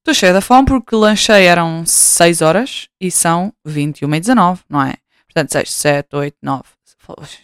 [0.00, 4.82] Estou cheia da fome porque lanchei eram 6 horas e são 21 e 19, não
[4.82, 4.94] é?
[5.26, 6.62] Portanto, 6, 7, 8, 9.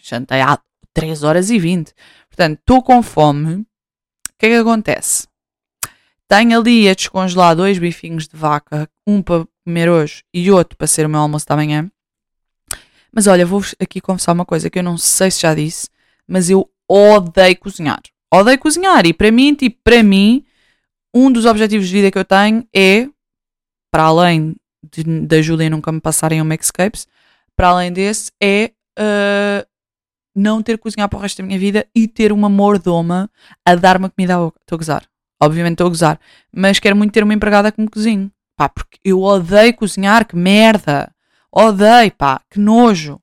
[0.03, 0.59] Jantei há
[0.93, 1.93] 3 horas e 20.
[2.29, 3.55] Portanto, estou com fome.
[3.55, 3.65] O
[4.37, 5.27] que é que acontece?
[6.27, 10.87] Tenho ali a descongelar dois bifinhos de vaca, um para comer hoje e outro para
[10.87, 11.91] ser o meu almoço da manhã.
[13.13, 15.89] Mas olha, vou-vos aqui confessar uma coisa que eu não sei se já disse,
[16.27, 18.01] mas eu odeio cozinhar.
[18.33, 20.45] Odeio cozinhar e para mim, tipo, para mim,
[21.13, 23.07] um dos objetivos de vida que eu tenho é,
[23.91, 24.55] para além
[25.27, 27.07] da Julia nunca me passarem um Maxcapes,
[27.55, 29.67] para além desse, é uh,
[30.35, 33.29] não ter que cozinhar para o resto da minha vida e ter uma mordoma
[33.65, 34.59] a dar-me comida à boca.
[34.61, 35.05] Estou a gozar.
[35.41, 36.19] Obviamente estou a gozar.
[36.55, 38.31] Mas quero muito ter uma empregada que me cozinhe.
[38.55, 41.10] Pá, porque eu odeio cozinhar, que merda.
[41.51, 43.19] Odeio, pá, que nojo.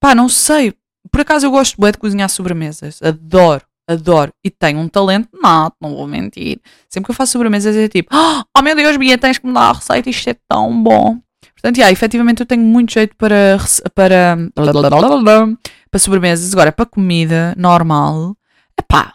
[0.00, 0.74] Pá, não sei.
[1.10, 3.00] Por acaso eu gosto bem de cozinhar sobremesas.
[3.02, 4.32] Adoro, adoro.
[4.42, 6.60] E tenho um talento nato, não vou mentir.
[6.88, 9.70] Sempre que eu faço sobremesas é tipo, oh meu Deus, Bia, tens que me dar
[9.70, 11.20] a receita, isto é tão bom.
[11.54, 13.56] Portanto, yeah, efetivamente eu tenho muito jeito para,
[13.94, 14.36] para,
[15.90, 16.52] para sobremesas.
[16.52, 18.36] Agora, para comida normal,
[18.88, 19.14] pá,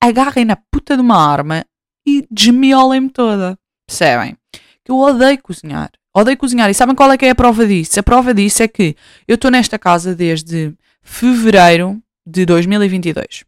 [0.00, 1.64] agarrem na puta de uma arma
[2.06, 3.58] e desmiolem-me toda.
[3.86, 4.36] Percebem?
[4.84, 5.90] Que eu odeio cozinhar.
[6.20, 6.68] Odeio cozinhar.
[6.70, 7.98] E sabem qual é que é a prova disso?
[8.00, 13.44] A prova disso é que eu estou nesta casa desde fevereiro de 2022.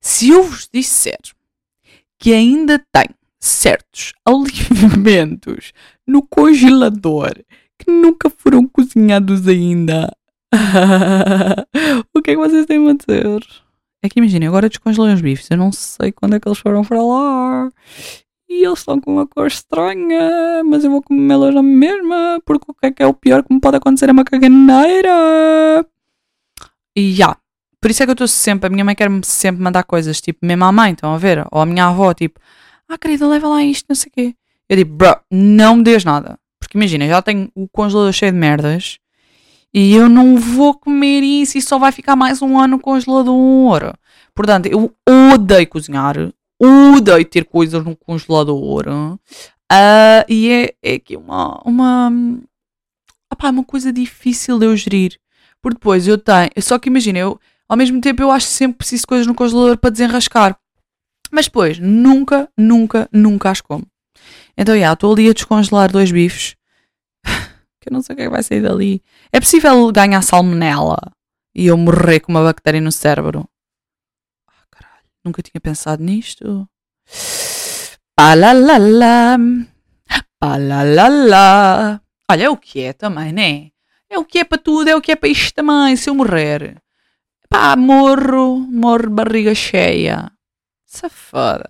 [0.00, 1.18] Se eu vos disser
[2.18, 3.06] que ainda tem
[3.38, 5.72] certos alimentos
[6.06, 7.32] no congelador
[7.78, 10.14] que nunca foram cozinhados ainda,
[12.14, 13.46] o que é que vocês têm a dizer?
[14.02, 16.84] É que imaginem, agora descongelei os bifes, eu não sei quando é que eles foram
[16.84, 17.70] para lá.
[18.50, 22.74] E eles estão com uma cor estranha, mas eu vou comê-los na mesma, porque o
[22.74, 25.86] que é que é o pior que me pode acontecer é uma caganeira.
[26.96, 27.36] E já.
[27.80, 30.44] Por isso é que eu estou sempre, a minha mãe quer-me sempre mandar coisas, tipo,
[30.44, 31.46] mesmo à mãe, estão a ver?
[31.52, 32.40] Ou a minha avó, tipo,
[32.88, 34.34] ah querida, leva lá isto, não sei o quê.
[34.68, 36.36] Eu digo, bro, não me des nada.
[36.58, 38.98] Porque imagina, já tenho o congelador cheio de merdas
[39.72, 43.94] e eu não vou comer isso e só vai ficar mais um ano no congelador.
[44.34, 44.92] Portanto, eu
[45.32, 46.16] odeio cozinhar,
[46.60, 48.84] odeio ter coisas no congelador.
[49.70, 52.10] Uh, e é, é aqui uma, uma,
[53.42, 55.18] uma coisa difícil de eu gerir.
[55.62, 56.50] Porque depois eu tenho.
[56.58, 59.34] Só que imagina, eu ao mesmo tempo eu acho que sempre preciso de coisas no
[59.34, 60.58] congelador para desenrascar.
[61.30, 63.86] Mas depois, nunca, nunca, nunca as como.
[64.56, 66.56] Então, já, yeah, estou ali a descongelar dois bifes.
[67.80, 69.02] que eu não sei o que, é que vai sair dali.
[69.32, 70.98] É possível ganhar salmonela
[71.54, 73.48] e eu morrer com uma bactéria no cérebro.
[75.24, 76.68] Nunca tinha pensado nisto.
[78.16, 79.38] Palalala.
[80.38, 82.02] Palalala.
[82.30, 83.70] Olha, é o que é também, né?
[84.08, 86.14] É o que é para tudo, é o que é para isto também, se eu
[86.14, 86.80] morrer.
[87.48, 90.30] Pá, morro, morro de barriga cheia.
[90.86, 91.68] Safada.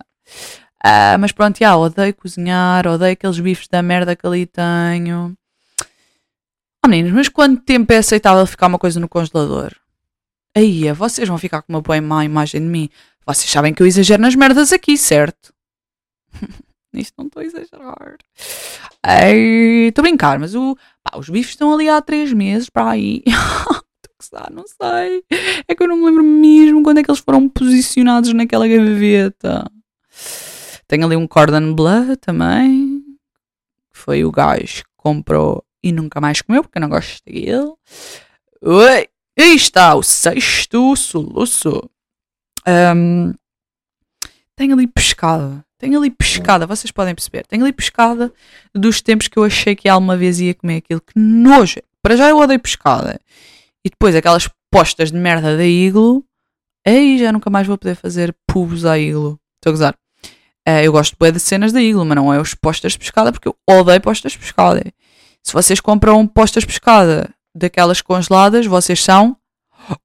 [0.83, 5.35] Ah, mas pronto, já, odeio cozinhar, odeio aqueles bifes da merda que ali tenho.
[6.83, 9.75] Oh meninos, mas quanto tempo é aceitável ficar uma coisa no congelador?
[10.55, 12.89] Aí, vocês vão ficar com uma boa má imagem de mim.
[13.25, 15.53] Vocês sabem que eu exagero nas merdas aqui, certo?
[16.93, 18.17] Isto não estou a exagerar.
[19.87, 23.23] Estou a brincar, mas o, pá, os bifes estão ali há três meses para aí.
[24.51, 25.23] Não sei.
[25.67, 29.69] É que eu não me lembro mesmo quando é que eles foram posicionados naquela gaveta.
[30.87, 33.03] Tenho ali um Cordon Bleu também.
[33.91, 37.73] Foi o gajo que comprou e nunca mais comeu, porque eu não gosto dele.
[38.61, 39.07] Oi!
[39.39, 41.89] Aí está o sexto soluço.
[42.67, 43.33] Um,
[44.55, 45.65] tenho ali pescada.
[45.77, 47.45] Tenho ali pescada, vocês podem perceber.
[47.47, 48.31] Tenho ali pescada
[48.73, 51.01] dos tempos que eu achei que alguma vez ia comer aquilo.
[51.01, 51.79] Que nojo!
[52.03, 53.19] Para já eu odeio pescada.
[53.83, 56.23] E depois aquelas postas de merda da Iglo.
[56.85, 59.39] Aí já nunca mais vou poder fazer pubs à Iglo.
[59.55, 59.95] Estou a gozar.
[60.67, 63.31] Uh, eu gosto bem de cenas da Iglo, mas não é os postas de pescada,
[63.31, 64.83] porque eu odeio postas de pescada.
[65.43, 69.35] Se vocês compram postas de pescada daquelas congeladas, vocês são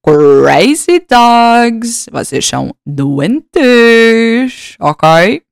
[0.02, 2.06] crazy dogs.
[2.10, 5.42] Vocês são doentes, ok?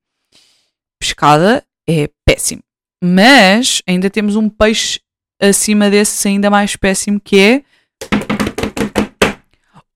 [0.99, 2.63] Pescada é péssimo.
[3.03, 4.99] Mas ainda temos um peixe
[5.39, 7.63] acima desse ainda mais péssimo que é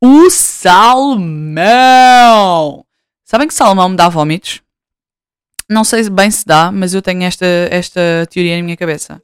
[0.02, 1.66] o salmão.
[3.26, 4.62] Sabem que salmão me dá vômitos?
[5.70, 9.22] Não sei bem se dá, mas eu tenho esta, esta teoria na minha cabeça.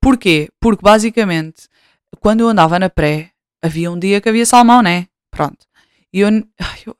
[0.00, 0.48] Porquê?
[0.58, 1.68] Porque basicamente,
[2.18, 3.30] quando eu andava na pré,
[3.62, 5.06] havia um dia que havia salmão, né?
[5.30, 5.66] Pronto.
[6.12, 6.28] E eu,
[6.86, 6.96] eu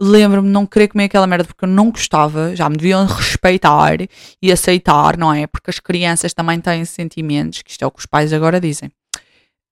[0.00, 3.96] lembro-me não querer comer aquela merda porque eu não gostava, já me deviam respeitar
[4.42, 5.46] e aceitar, não é?
[5.46, 8.90] Porque as crianças também têm sentimentos, que isto é o que os pais agora dizem.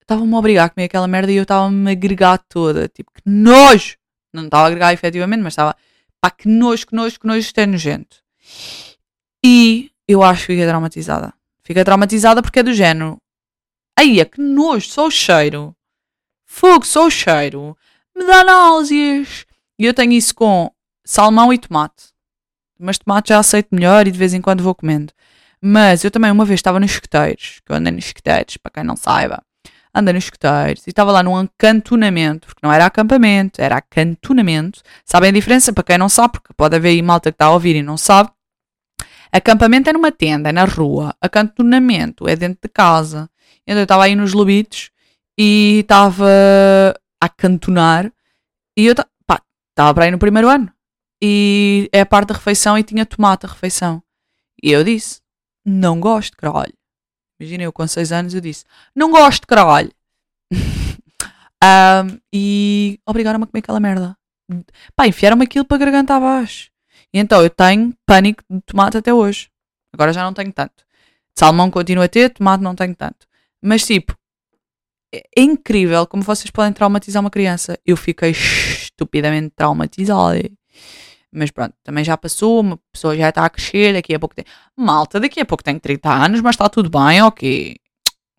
[0.00, 3.22] Estavam-me a obrigar a comer aquela merda e eu estava-me a agregar toda, tipo, que
[3.24, 3.96] nojo!
[4.32, 5.76] Não estava a agregar efetivamente, mas estava,
[6.20, 8.16] pá, que nojo, que nojo, que nojo, isto é nojento.
[9.44, 11.32] E eu acho que fiquei traumatizada.
[11.62, 13.16] Fiquei traumatizada porque é do género.
[13.98, 15.74] Aí, é que nojo, só o cheiro.
[16.46, 17.76] Fogo, só o cheiro.
[18.16, 19.44] Me dá náuseas.
[19.78, 20.70] E eu tenho isso com
[21.04, 22.12] salmão e tomate.
[22.78, 25.12] Mas tomate já aceito melhor e de vez em quando vou comendo.
[25.60, 28.84] Mas eu também uma vez estava nos escuteiros, que eu andei nos escuteiros, para quem
[28.84, 29.42] não saiba.
[29.94, 34.82] Andei nos escuteiros e estava lá num acantonamento, porque não era acampamento, era acantonamento.
[35.04, 35.72] Sabem a diferença?
[35.72, 37.96] Para quem não sabe, porque pode haver aí malta que está a ouvir e não
[37.96, 38.30] sabe.
[39.32, 41.14] Acampamento é numa tenda, é na rua.
[41.20, 43.28] Acantonamento é dentro de casa.
[43.66, 44.90] Então eu estava aí nos lobitos
[45.38, 46.28] e estava
[47.20, 48.12] a acantonar
[48.76, 48.94] e eu
[49.74, 50.72] Estava para aí no primeiro ano.
[51.20, 54.00] E é a parte da refeição e tinha tomate a refeição.
[54.62, 55.20] E eu disse:
[55.64, 56.72] Não gosto, caralho.
[57.40, 58.64] Imagina eu com 6 anos, eu disse:
[58.94, 59.92] Não gosto, caralho.
[60.52, 64.16] um, e obrigaram-me a comer aquela merda.
[64.94, 66.70] Pá, enfiaram-me aquilo para a garganta abaixo.
[67.12, 69.50] E então eu tenho pânico de tomate até hoje.
[69.92, 70.84] Agora já não tenho tanto.
[71.36, 73.26] salmão continuo a ter, tomate não tenho tanto.
[73.60, 74.16] Mas tipo,
[75.36, 77.78] é incrível como vocês podem traumatizar uma criança.
[77.84, 80.50] Eu fiquei estupidamente traumatizada.
[81.32, 84.44] Mas pronto, também já passou, uma pessoa já está a crescer, daqui a pouco tem.
[84.76, 87.76] Malta, daqui a pouco tenho 30 anos, mas está tudo bem, ok.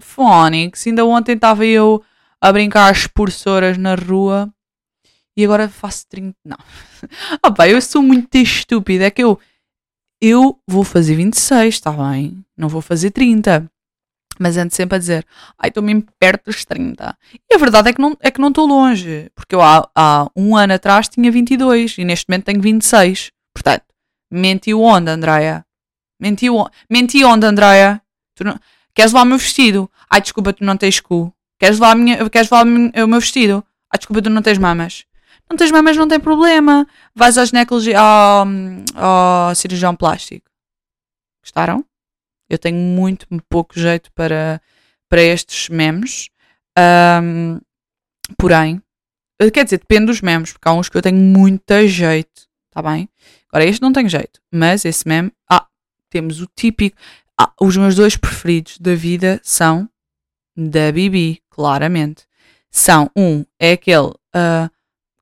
[0.01, 2.01] Phonics, ainda ontem estava eu
[2.39, 4.53] a brincar às expulsoras na rua
[5.35, 6.37] e agora faço 30.
[6.45, 6.57] Não.
[7.43, 9.05] Ah pá, eu sou muito estúpida.
[9.05, 9.39] É que eu,
[10.21, 12.43] eu vou fazer 26, está bem?
[12.57, 13.69] Não vou fazer 30.
[14.39, 15.25] Mas ando sempre a dizer,
[15.57, 17.17] ai, estou mesmo perto dos 30.
[17.49, 19.31] E a verdade é que não é que não estou longe.
[19.33, 23.31] Porque eu há, há um ano atrás tinha 22 e neste momento tenho 26.
[23.53, 23.83] Portanto,
[24.31, 25.65] mentiu onde, Andréia?
[26.19, 28.01] Mentiu, menti onde, Andréia?
[28.41, 28.59] Não...
[28.93, 29.89] Queres levar o meu vestido?
[30.09, 31.33] Ai, desculpa, tu não tens cu.
[31.59, 32.29] Queres levar, minha...
[32.29, 33.63] Queres levar o meu- vestido?
[33.93, 35.05] Ai, desculpa, tu não tens mamas.
[35.49, 36.87] Não tens mamas, não tem problema.
[37.13, 38.45] Vais ao ginecologia, ao,
[38.95, 40.49] ao cirurgião plástico.
[41.43, 41.85] Gostaram?
[42.49, 44.61] Eu tenho muito pouco jeito para,
[45.09, 46.29] para estes memes.
[46.77, 47.59] Ahm,
[48.37, 48.81] porém,
[49.39, 52.81] eh, quer dizer, depende dos memes, porque há uns que eu tenho muito jeito, tá
[52.81, 53.09] bem?
[53.49, 55.67] Agora, este não tem jeito, mas esse meme, ah,
[56.09, 56.97] temos o típico.
[57.37, 59.89] Ah, os meus dois preferidos da vida são
[60.55, 62.25] da Bibi, claramente.
[62.71, 64.69] São, um, é aquele ah,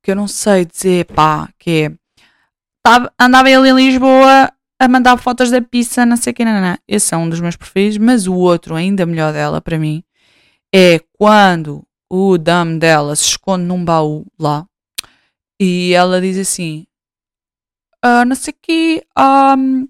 [0.02, 1.92] que eu não sei dizer, pá, que é.
[2.82, 6.60] Tava, andava ele em Lisboa a mandar fotos da pizza, não sei o que, não,
[6.60, 6.78] não.
[6.86, 10.02] Esse é um dos meus preferidos, mas o outro, ainda melhor dela, para mim,
[10.74, 14.66] é quando o dame dela se esconde num baú lá
[15.60, 16.86] e ela diz assim:
[18.02, 19.88] ah, não sei o que, um...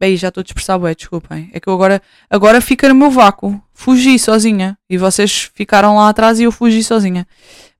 [0.00, 1.50] bem, já estou a dispersar, bué, desculpem.
[1.52, 6.08] É que eu agora, agora fica no meu vácuo, fugi sozinha e vocês ficaram lá
[6.08, 7.26] atrás e eu fugi sozinha.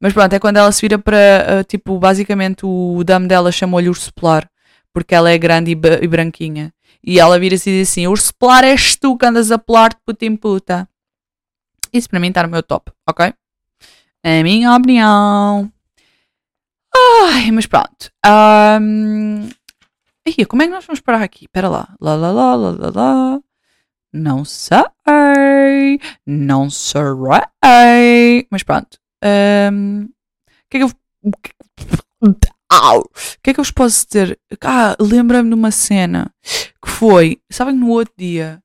[0.00, 3.88] Mas pronto, é quando ela se vira para, ah, tipo, basicamente o dame dela chamou-lhe
[3.88, 4.48] urso polar
[4.94, 6.72] porque ela é grande e, e branquinha.
[7.02, 10.24] E ela vira-se e diz assim: Urso polar és tu que andas a polar-te puta
[10.24, 10.88] em puta.
[11.92, 13.34] Isso para mim está no meu top, ok?
[14.24, 15.70] A minha opinião.
[16.96, 18.10] Ai, mas pronto.
[18.26, 19.48] Um...
[20.48, 21.44] Como é que nós vamos parar aqui?
[21.44, 21.94] Espera lá.
[22.00, 23.40] Lá, lá, lá, lá, lá, lá.
[24.12, 24.78] Não sei.
[26.26, 28.46] Não sei.
[28.50, 28.98] Mas pronto.
[29.22, 30.04] Um...
[30.04, 30.90] O que é que eu.
[32.74, 33.00] Au!
[33.00, 33.08] O
[33.42, 34.38] que é que eu vos posso dizer?
[34.60, 37.40] Ah, lembra-me de uma cena que foi.
[37.50, 38.60] Sabem, no outro dia,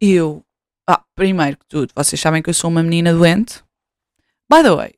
[0.00, 0.44] eu.
[0.88, 3.62] Ah, primeiro que tudo, vocês sabem que eu sou uma menina doente.
[4.50, 4.94] By the way,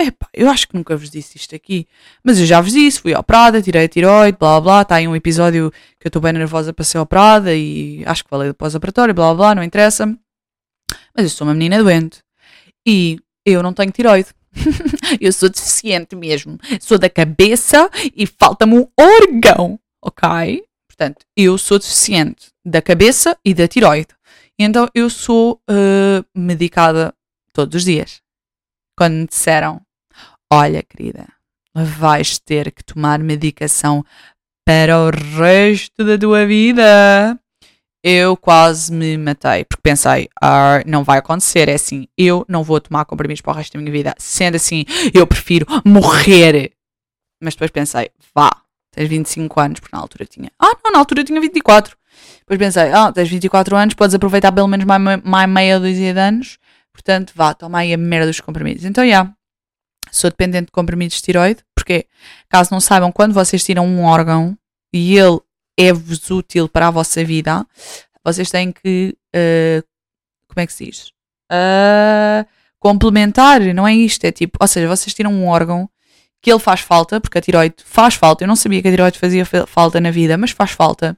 [0.00, 1.86] epá, eu acho que nunca vos disse isto aqui,
[2.24, 4.82] mas eu já vos disse, fui operada, tirei a tiroide, blá blá.
[4.82, 8.30] Está aí um episódio que eu estou bem nervosa para ser operada e acho que
[8.30, 10.06] falei do pós-operatório, blá blá, não interessa.
[11.14, 12.20] Mas eu sou uma menina doente
[12.86, 14.30] e eu não tenho tiroide.
[15.20, 16.58] eu sou deficiente mesmo.
[16.80, 20.64] Sou da cabeça e falta-me um órgão, ok?
[20.88, 24.08] Portanto, eu sou deficiente da cabeça e da tiroide.
[24.58, 27.14] Então eu sou eh, medicada
[27.52, 28.20] todos os dias.
[28.96, 29.80] Quando me disseram,
[30.52, 31.28] olha querida,
[31.74, 34.04] vais ter que tomar medicação
[34.66, 37.38] para o resto da tua vida.
[38.10, 42.80] Eu quase me matei, porque pensei, ah, não vai acontecer, é assim, eu não vou
[42.80, 44.14] tomar comprimidos para o resto da minha vida.
[44.16, 46.72] Sendo assim, eu prefiro morrer.
[47.38, 48.50] Mas depois pensei, vá,
[48.92, 50.50] tens 25 anos, porque na altura tinha.
[50.58, 51.94] Ah, não, na altura tinha 24.
[52.38, 56.18] Depois pensei, ah, tens 24 anos, podes aproveitar pelo menos mais, mais meia dúzia de
[56.18, 56.58] anos,
[56.90, 58.86] portanto, vá, toma aí a merda dos comprimidos.
[58.86, 59.30] Então, já,
[60.10, 62.06] sou dependente de comprimidos de tiroide, porque,
[62.48, 64.56] caso não saibam, quando vocês tiram um órgão
[64.94, 65.40] e ele
[65.78, 67.64] é-vos útil para a vossa vida,
[68.24, 69.16] vocês têm que.
[69.34, 69.82] eh,
[70.48, 71.12] como é que se diz?
[71.50, 72.44] Ah,
[72.80, 74.24] complementar, não é isto.
[74.24, 75.88] É tipo, ou seja, vocês tiram um órgão
[76.42, 78.44] que ele faz falta, porque a tiroide faz falta.
[78.44, 81.16] Eu não sabia que a tiroide fazia fa- falta na vida, mas faz falta.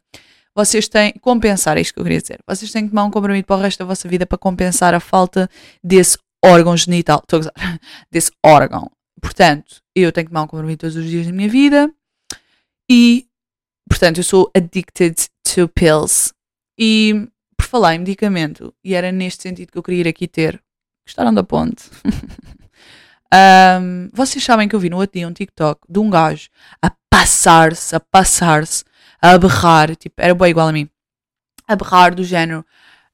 [0.54, 1.12] Vocês têm.
[1.20, 2.38] Compensar, é isto que eu queria dizer.
[2.46, 5.00] Vocês têm que tomar um comprimido para o resto da vossa vida para compensar a
[5.00, 5.48] falta
[5.82, 7.18] desse órgão genital.
[7.22, 7.80] Estou a gozar.
[8.10, 8.90] Desse órgão.
[9.20, 11.90] Portanto, eu tenho que tomar um comprimido todos os dias da minha vida
[12.90, 13.26] e
[13.90, 16.32] Portanto, eu sou addicted to pills.
[16.78, 20.62] E por falar em medicamento, e era neste sentido que eu queria ir aqui ter.
[21.06, 21.84] Gostaram da ponte?
[23.32, 26.48] Ahm, vocês sabem que eu vi no outro dia um TikTok de um gajo
[26.82, 28.84] a passar-se, a passar-se,
[29.20, 30.88] a berrar, tipo, era bem igual a mim,
[31.68, 32.64] a berrar do género.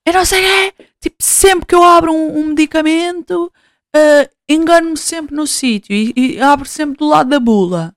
[0.05, 3.53] Eu não sei quê, tipo, sempre que eu abro um, um medicamento,
[3.95, 7.95] ah, engano-me sempre no sítio e, e abro sempre do lado da bula.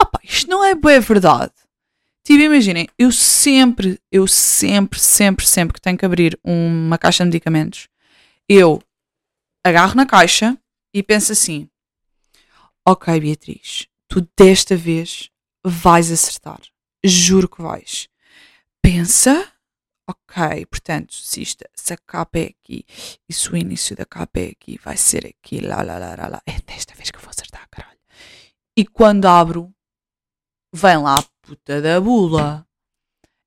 [0.00, 1.52] Opa, isto não é bem verdade.
[2.28, 7.30] Tipo, imaginem, eu sempre, eu sempre, sempre, sempre que tenho que abrir uma caixa de
[7.30, 7.88] medicamentos,
[8.46, 8.82] eu
[9.64, 10.54] agarro na caixa
[10.92, 11.70] e penso assim:
[12.86, 15.30] Ok, Beatriz, tu desta vez
[15.64, 16.60] vais acertar.
[17.02, 18.10] Juro que vais.
[18.82, 19.50] Pensa,
[20.06, 22.84] ok, portanto, se, isto, se a capa é aqui
[23.26, 26.28] e se o início da capa é aqui, vai ser aqui, lá, lá, lá, lá,
[26.28, 26.42] lá.
[26.44, 27.98] É desta vez que eu vou acertar, caralho.
[28.76, 29.74] E quando abro,
[30.72, 32.66] vem lá puta da bula.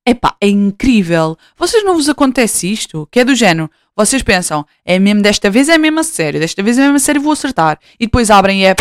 [0.08, 1.38] Epá, é incrível.
[1.56, 3.08] Vocês não vos acontece isto?
[3.12, 3.70] Que é do género.
[3.96, 7.00] Vocês pensam, é mesmo desta vez é mesmo a sério, desta vez é mesmo a
[7.00, 7.80] sério vou acertar.
[8.00, 8.76] E depois abrem e é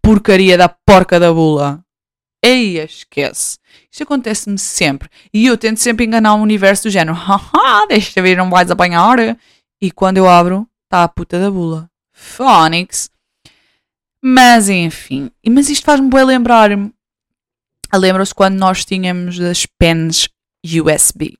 [0.00, 1.84] porcaria da porca da bula.
[2.42, 3.58] Ei, esquece.
[3.90, 5.08] Isto acontece-me sempre.
[5.32, 7.16] E eu tento sempre enganar o universo do género.
[7.16, 9.36] Haha, desta vez não vais apanhar.
[9.80, 11.90] E quando eu abro, está a puta da bula.
[12.12, 13.10] Phonics.
[14.22, 15.30] Mas enfim.
[15.48, 16.92] Mas isto faz-me bem lembrar-me.
[17.92, 20.28] Lembram-se quando nós tínhamos as pens
[20.64, 21.36] USB.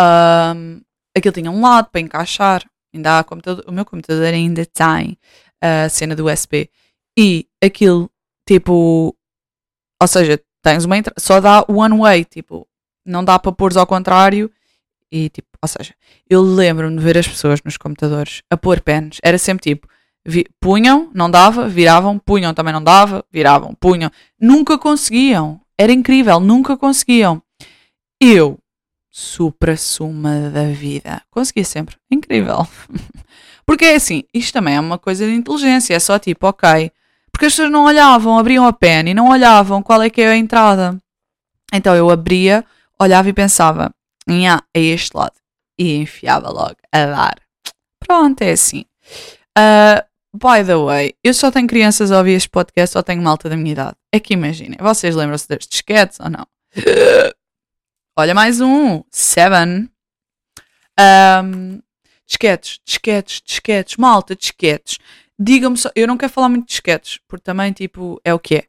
[0.00, 0.80] Um,
[1.16, 2.64] aquilo tinha um lado para encaixar.
[2.94, 5.18] Ainda há computador, o meu computador ainda tem
[5.60, 6.70] a cena do USB.
[7.18, 8.10] E aquilo,
[8.46, 9.16] tipo.
[10.00, 11.20] Ou seja, tens uma entrada.
[11.20, 12.24] Só dá one way.
[12.24, 12.66] Tipo,
[13.04, 14.50] não dá para pôr ao contrário.
[15.10, 15.94] E tipo, ou seja,
[16.28, 19.18] eu lembro-me de ver as pessoas nos computadores a pôr pens.
[19.22, 19.88] Era sempre tipo.
[20.26, 24.10] Vi, punham, não dava, viravam, punham, também não dava, viravam, punham.
[24.40, 25.60] Nunca conseguiam.
[25.78, 27.40] Era incrível, nunca conseguiam.
[28.20, 28.58] Eu,
[29.08, 31.96] supra-suma da vida, conseguia sempre.
[32.10, 32.66] Incrível.
[33.64, 36.90] Porque é assim, isto também é uma coisa de inteligência, é só tipo, ok.
[37.30, 40.28] Porque as pessoas não olhavam, abriam a pen e não olhavam qual é que é
[40.28, 41.00] a entrada.
[41.72, 42.64] Então eu abria,
[42.98, 43.92] olhava e pensava,
[44.74, 45.34] é este lado.
[45.78, 47.36] E enfiava logo a dar.
[48.00, 48.84] Pronto, é assim.
[49.58, 50.02] Uh,
[50.36, 53.56] by the way, eu só tenho crianças a ouvir este podcast, só tenho malta da
[53.56, 53.96] minha idade.
[54.12, 56.46] É que imaginem, vocês lembram-se destes disquetes ou não?
[58.18, 59.90] Olha mais um, Seven.
[60.98, 61.80] Um,
[62.26, 64.98] disquetes, disquetes, disquetes, malta, disquetes.
[65.38, 68.56] Digam-me só, eu não quero falar muito de disquetes, porque também, tipo, é o que
[68.56, 68.64] é.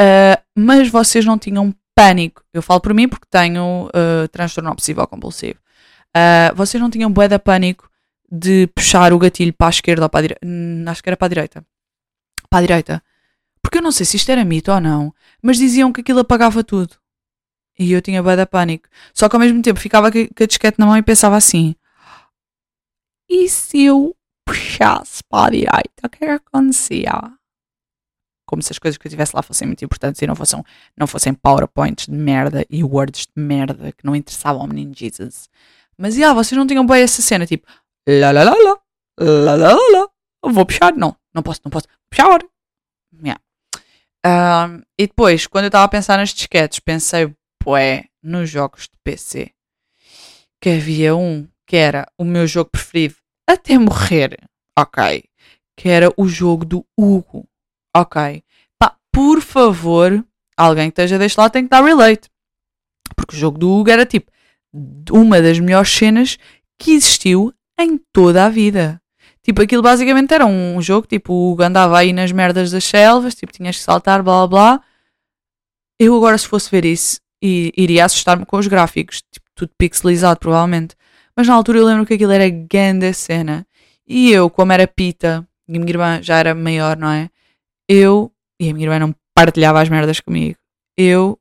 [0.00, 2.42] Uh, mas vocês não tinham pânico.
[2.52, 5.58] Eu falo por mim porque tenho uh, transtorno obsessivo compulsivo.
[6.16, 7.88] Uh, vocês não tinham bué de pânico
[8.34, 10.46] de puxar o gatilho para a esquerda ou para a direita?
[10.90, 11.66] Acho que era para a direita.
[12.50, 13.02] Para a direita.
[13.62, 16.62] Porque eu não sei se isto era mito ou não, mas diziam que aquilo apagava
[16.64, 16.96] tudo.
[17.78, 18.88] E eu tinha bué de pânico.
[19.12, 21.74] Só que ao mesmo tempo ficava com a disquete na mão e pensava assim:
[23.28, 24.14] e se eu
[24.44, 27.34] puxasse para a direita, o que é que acontecia?
[28.46, 30.62] como se as coisas que eu tivesse lá fossem muito importantes e não fossem,
[30.96, 35.48] não fossem PowerPoints de merda e Words de merda que não interessavam ao menino Jesus.
[35.96, 37.66] Mas, yeah, vocês não tinham bem essa cena, tipo,
[38.08, 38.76] lá lá lá lá,
[39.18, 40.08] lá lá lá,
[40.50, 42.40] vou puxar, não, não posso, não posso, puxar.
[43.22, 43.40] Yeah.
[44.26, 47.32] Um, e depois, quando eu estava a pensar nas disquetes, pensei,
[47.62, 49.50] bué, nos jogos de PC,
[50.60, 54.38] que havia um que era o meu jogo preferido até morrer,
[54.78, 55.24] ok,
[55.76, 57.46] que era o jogo do Hugo.
[57.96, 58.42] Ok.
[58.78, 60.24] Pá, por favor,
[60.56, 62.30] alguém que esteja deste lado tem que dar relate.
[63.16, 64.32] Porque o jogo do Hugo era tipo
[65.12, 66.38] uma das melhores cenas
[66.78, 69.00] que existiu em toda a vida.
[69.42, 73.52] Tipo, aquilo basicamente era um jogo, tipo, o andava aí nas merdas das selvas, tipo,
[73.52, 74.84] tinhas que saltar, blá blá blá.
[75.98, 80.96] Eu agora, se fosse ver isso, iria assustar-me com os gráficos, tipo, tudo pixelizado, provavelmente.
[81.36, 83.66] Mas na altura eu lembro que aquilo era grande cena.
[84.06, 87.30] E eu, como era pita, e a minha irmã já era maior, não é?
[87.88, 90.58] eu, e a minha irmã não partilhava as merdas comigo,
[90.96, 91.38] eu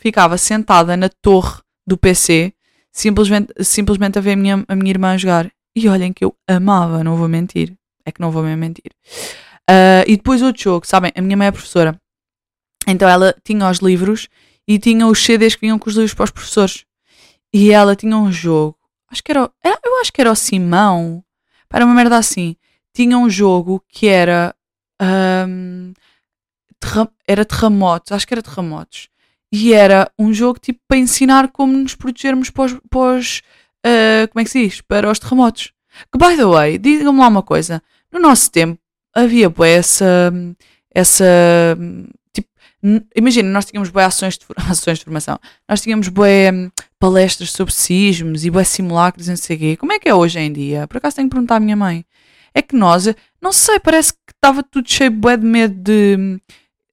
[0.00, 2.52] ficava sentada na torre do PC,
[2.92, 5.50] simplesmente, simplesmente a ver a minha, a minha irmã jogar.
[5.74, 7.76] E olhem que eu amava, não vou mentir.
[8.04, 8.92] É que não vou mesmo mentir.
[9.70, 11.12] Uh, e depois outro jogo, sabem?
[11.14, 12.00] A minha mãe é professora.
[12.86, 14.28] Então ela tinha os livros
[14.66, 16.84] e tinha os CDs que vinham com os livros para os professores.
[17.52, 18.78] E ela tinha um jogo,
[19.10, 21.24] acho que era, era eu acho que era o Simão,
[21.68, 22.56] para uma merda assim.
[22.94, 24.54] Tinha um jogo que era
[25.48, 25.92] um,
[26.78, 29.08] terra, era terremotos, acho que era terremotos.
[29.52, 33.42] E era um jogo tipo para ensinar como nos protegermos pós, pós
[33.86, 34.80] uh, como é que se diz?
[34.80, 35.72] Para os terremotos.
[36.12, 37.82] Que by the way, digam-me lá uma coisa.
[38.12, 38.80] No nosso tempo
[39.14, 40.32] havia boa essa
[40.92, 41.24] essa
[42.32, 42.48] tipo,
[43.14, 47.72] imagina, nós tínhamos boas ações de, ações de formação, nós tínhamos boas hum, palestras sobre
[47.72, 49.76] sismos e boas simulacros e o quê.
[49.76, 50.86] Como é que é hoje em dia?
[50.88, 52.04] Por acaso tenho que perguntar à minha mãe.
[52.52, 53.06] É que nós,
[53.40, 56.40] não sei, parece que estava tudo cheio bué de medo de.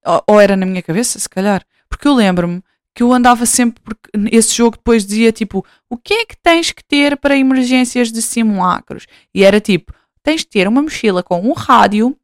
[0.05, 1.65] Ou, ou era na minha cabeça, se calhar.
[1.89, 2.61] Porque eu lembro-me
[2.97, 3.79] que eu andava sempre.
[3.83, 8.11] Porque esse jogo depois dizia tipo: o que é que tens que ter para emergências
[8.11, 9.05] de simulacros?
[9.31, 9.93] E era tipo:
[10.23, 12.17] tens de ter uma mochila com um rádio,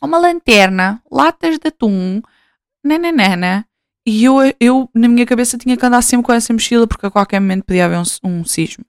[0.00, 2.22] uma lanterna, latas de atum,
[2.84, 3.66] nananana.
[4.06, 7.10] E eu, eu, na minha cabeça, tinha que andar sempre com essa mochila porque a
[7.10, 8.84] qualquer momento podia haver um, um sismo.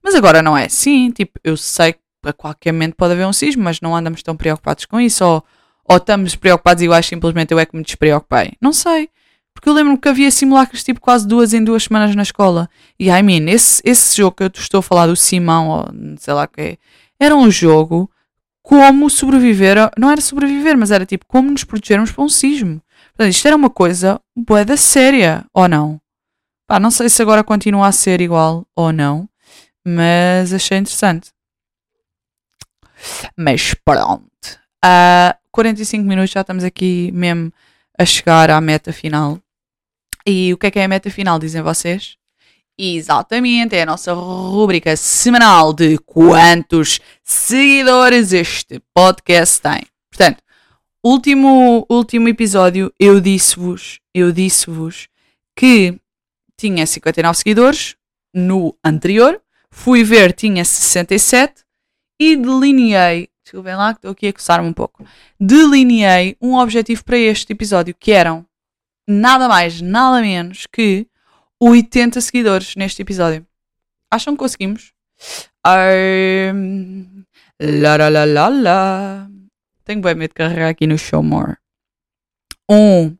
[0.00, 1.10] Mas agora não é assim.
[1.10, 4.36] Tipo, eu sei que a qualquer momento pode haver um sismo, mas não andamos tão
[4.36, 5.44] preocupados com isso, ou,
[5.84, 8.52] ou estamos preocupados iguais, simplesmente eu é que me despreocupei.
[8.60, 9.10] Não sei.
[9.54, 12.68] Porque eu lembro-me que havia simulacros tipo quase duas em duas semanas na escola.
[12.98, 15.86] E I mean, esse, esse jogo que eu estou a falar do Simão, ou
[16.18, 16.78] sei lá o que é,
[17.18, 18.10] era um jogo
[18.62, 22.82] como sobreviver, não era sobreviver, mas era tipo como nos protegermos para um sismo.
[23.08, 26.00] Portanto, isto era uma coisa boeda séria, ou não?
[26.66, 29.28] Pá, não sei se agora continua a ser igual ou não,
[29.86, 31.30] mas achei interessante.
[33.36, 34.24] Mas pronto.
[34.84, 37.52] Uh, 45 minutos, já estamos aqui mesmo
[37.98, 39.38] a chegar à meta final.
[40.26, 42.16] E o que é que é a meta final, dizem vocês?
[42.78, 49.82] Exatamente, é a nossa rubrica semanal de quantos seguidores este podcast tem.
[50.10, 50.42] Portanto,
[51.04, 55.08] último, último episódio eu disse-vos, eu disse-vos
[55.54, 56.00] que
[56.58, 57.94] tinha 59 seguidores
[58.34, 61.62] no anterior, fui ver, tinha 67
[62.18, 65.06] e delineei, desculpem lá que estou aqui a coçar-me um pouco,
[65.38, 68.44] delineei um objetivo para este episódio que eram
[69.06, 71.06] nada mais, nada menos que
[71.60, 73.46] 80 seguidores neste episódio.
[74.10, 74.92] Acham que conseguimos?
[75.66, 77.24] Um,
[77.60, 79.30] lá, lá, lá, lá, lá.
[79.84, 81.56] Tenho bem medo de carregar aqui no show more.
[82.70, 83.16] Um,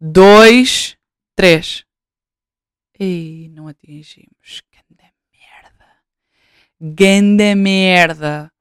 [0.00, 0.96] dois,
[1.34, 1.84] três.
[2.98, 4.62] E não atingimos.
[4.72, 5.86] Ganda merda.
[6.80, 8.52] Ganda merda.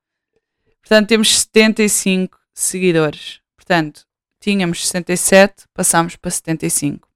[0.82, 3.40] Portanto, temos 75 seguidores.
[3.56, 4.06] Portanto,
[4.42, 7.08] tínhamos 67, passámos para 75.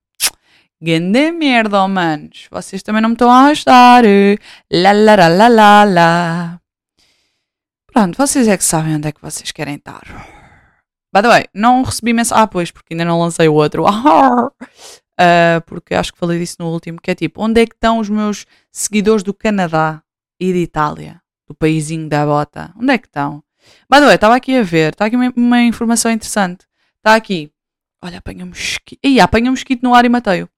[0.82, 2.47] Ganda merda, oh manos.
[2.51, 4.03] Vocês também não me estão a ajudar.
[4.71, 6.61] Lá, lá, lá, lá, lá, lá.
[7.91, 10.03] Pronto, vocês é que sabem onde é que vocês querem estar.
[11.13, 12.43] By the way, não recebi mensagem.
[12.43, 13.86] Ah, pois, porque ainda não lancei o outro.
[13.86, 14.51] uh,
[15.65, 16.99] porque acho que falei disso no último.
[17.01, 20.03] Que é tipo, onde é que estão os meus seguidores do Canadá
[20.39, 21.21] e de Itália?
[21.47, 22.73] Do paísinho da bota.
[22.78, 23.41] Onde é que estão?
[23.89, 24.91] By the way, estava aqui a ver.
[24.91, 26.67] Está aqui uma, uma informação interessante.
[27.06, 27.51] Está aqui.
[28.03, 28.99] Olha, apanha um mosquito.
[29.03, 30.49] Ih, apanha um mosquito no ar e matei-o.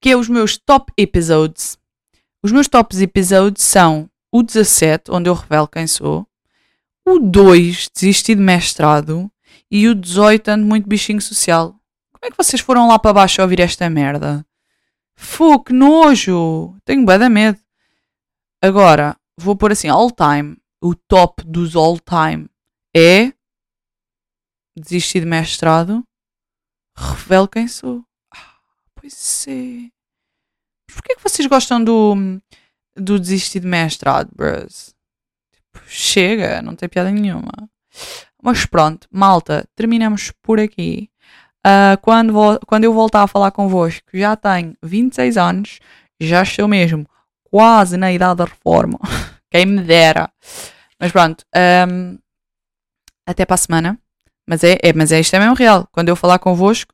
[0.00, 1.76] Que é os meus top episodes.
[2.42, 6.26] Os meus top episodes são o 17, onde eu revelo quem sou,
[7.06, 9.30] o 2, desisti de mestrado,
[9.70, 11.78] e o 18, ando muito bichinho social.
[12.12, 14.42] Como é que vocês foram lá para baixo ouvir esta merda?
[15.16, 16.74] Fu, que nojo!
[16.82, 17.58] Tenho bem da medo.
[18.62, 20.56] Agora, vou pôr assim, all time.
[20.80, 22.48] O top dos all time
[22.96, 23.34] é
[24.80, 26.02] desistir de mestrado,
[26.96, 28.04] revelo quem sou.
[28.34, 28.56] Ah,
[28.94, 29.90] pois é.
[30.88, 32.40] Mas porquê é que vocês gostam do
[32.96, 34.94] do desistir de mestrado, bros.
[35.52, 37.52] Tipo, chega, não tem piada nenhuma.
[38.42, 41.10] Mas pronto, malta, terminamos por aqui.
[41.66, 45.78] Uh, quando, vou, quando eu voltar a falar convosco, já tenho 26 anos,
[46.18, 47.06] já estou mesmo
[47.44, 48.98] quase na idade da reforma.
[49.50, 50.30] Quem me dera.
[50.98, 51.44] Mas pronto,
[51.88, 52.18] um,
[53.26, 53.98] até para a semana.
[54.50, 55.88] Mas é, é, mas é isto é mesmo real.
[55.92, 56.92] Quando eu falar convosco,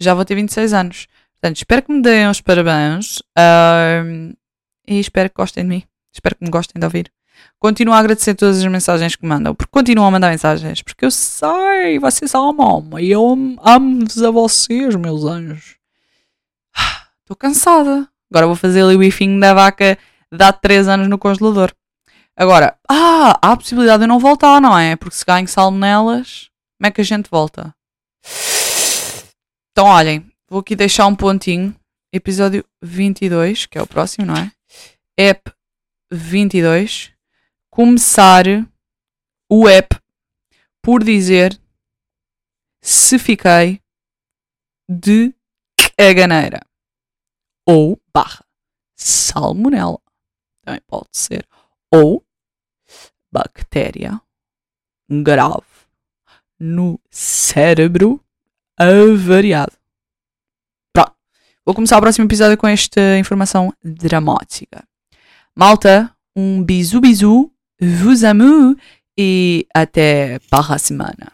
[0.00, 1.06] já vou ter 26 anos.
[1.34, 3.22] Portanto, espero que me deem os parabéns.
[3.38, 4.32] Um,
[4.88, 5.82] e espero que gostem de mim.
[6.10, 7.12] Espero que me gostem de ouvir.
[7.58, 11.10] Continuo a agradecer todas as mensagens que mandam, porque continuam a mandar mensagens, porque eu
[11.10, 13.22] sei, vocês amam e eu
[13.62, 15.76] amo-vos a vocês, meus anjos.
[17.20, 18.08] Estou cansada.
[18.30, 19.98] Agora vou fazer ali o bifinho da vaca
[20.32, 21.70] de há 3 anos no congelador.
[22.34, 24.96] Agora, ah, há a possibilidade de eu não voltar, não é?
[24.96, 26.48] Porque se ganho salmonelas,
[26.78, 27.74] como é que a gente volta?
[29.70, 31.74] Então, olhem, vou aqui deixar um pontinho.
[32.12, 34.52] Episódio 22, que é o próximo, não é?
[35.16, 35.52] app
[36.10, 37.12] 22
[37.70, 38.44] começar
[39.48, 39.96] o app
[40.82, 41.58] por dizer
[42.82, 43.80] se fiquei
[44.88, 45.32] de
[45.96, 46.60] caganeira
[47.66, 48.44] ou barra
[48.96, 50.00] salmonela
[50.64, 51.46] também pode ser
[51.92, 52.24] ou
[53.32, 54.20] bactéria
[55.08, 55.73] grave
[56.58, 58.20] no cérebro
[58.76, 59.72] avariado.
[60.92, 61.12] Pronto,
[61.64, 64.84] vou começar o próximo episódio com esta informação dramática.
[65.54, 68.76] Malta, um bisou bisou, vous amo
[69.16, 71.32] e até para a semana.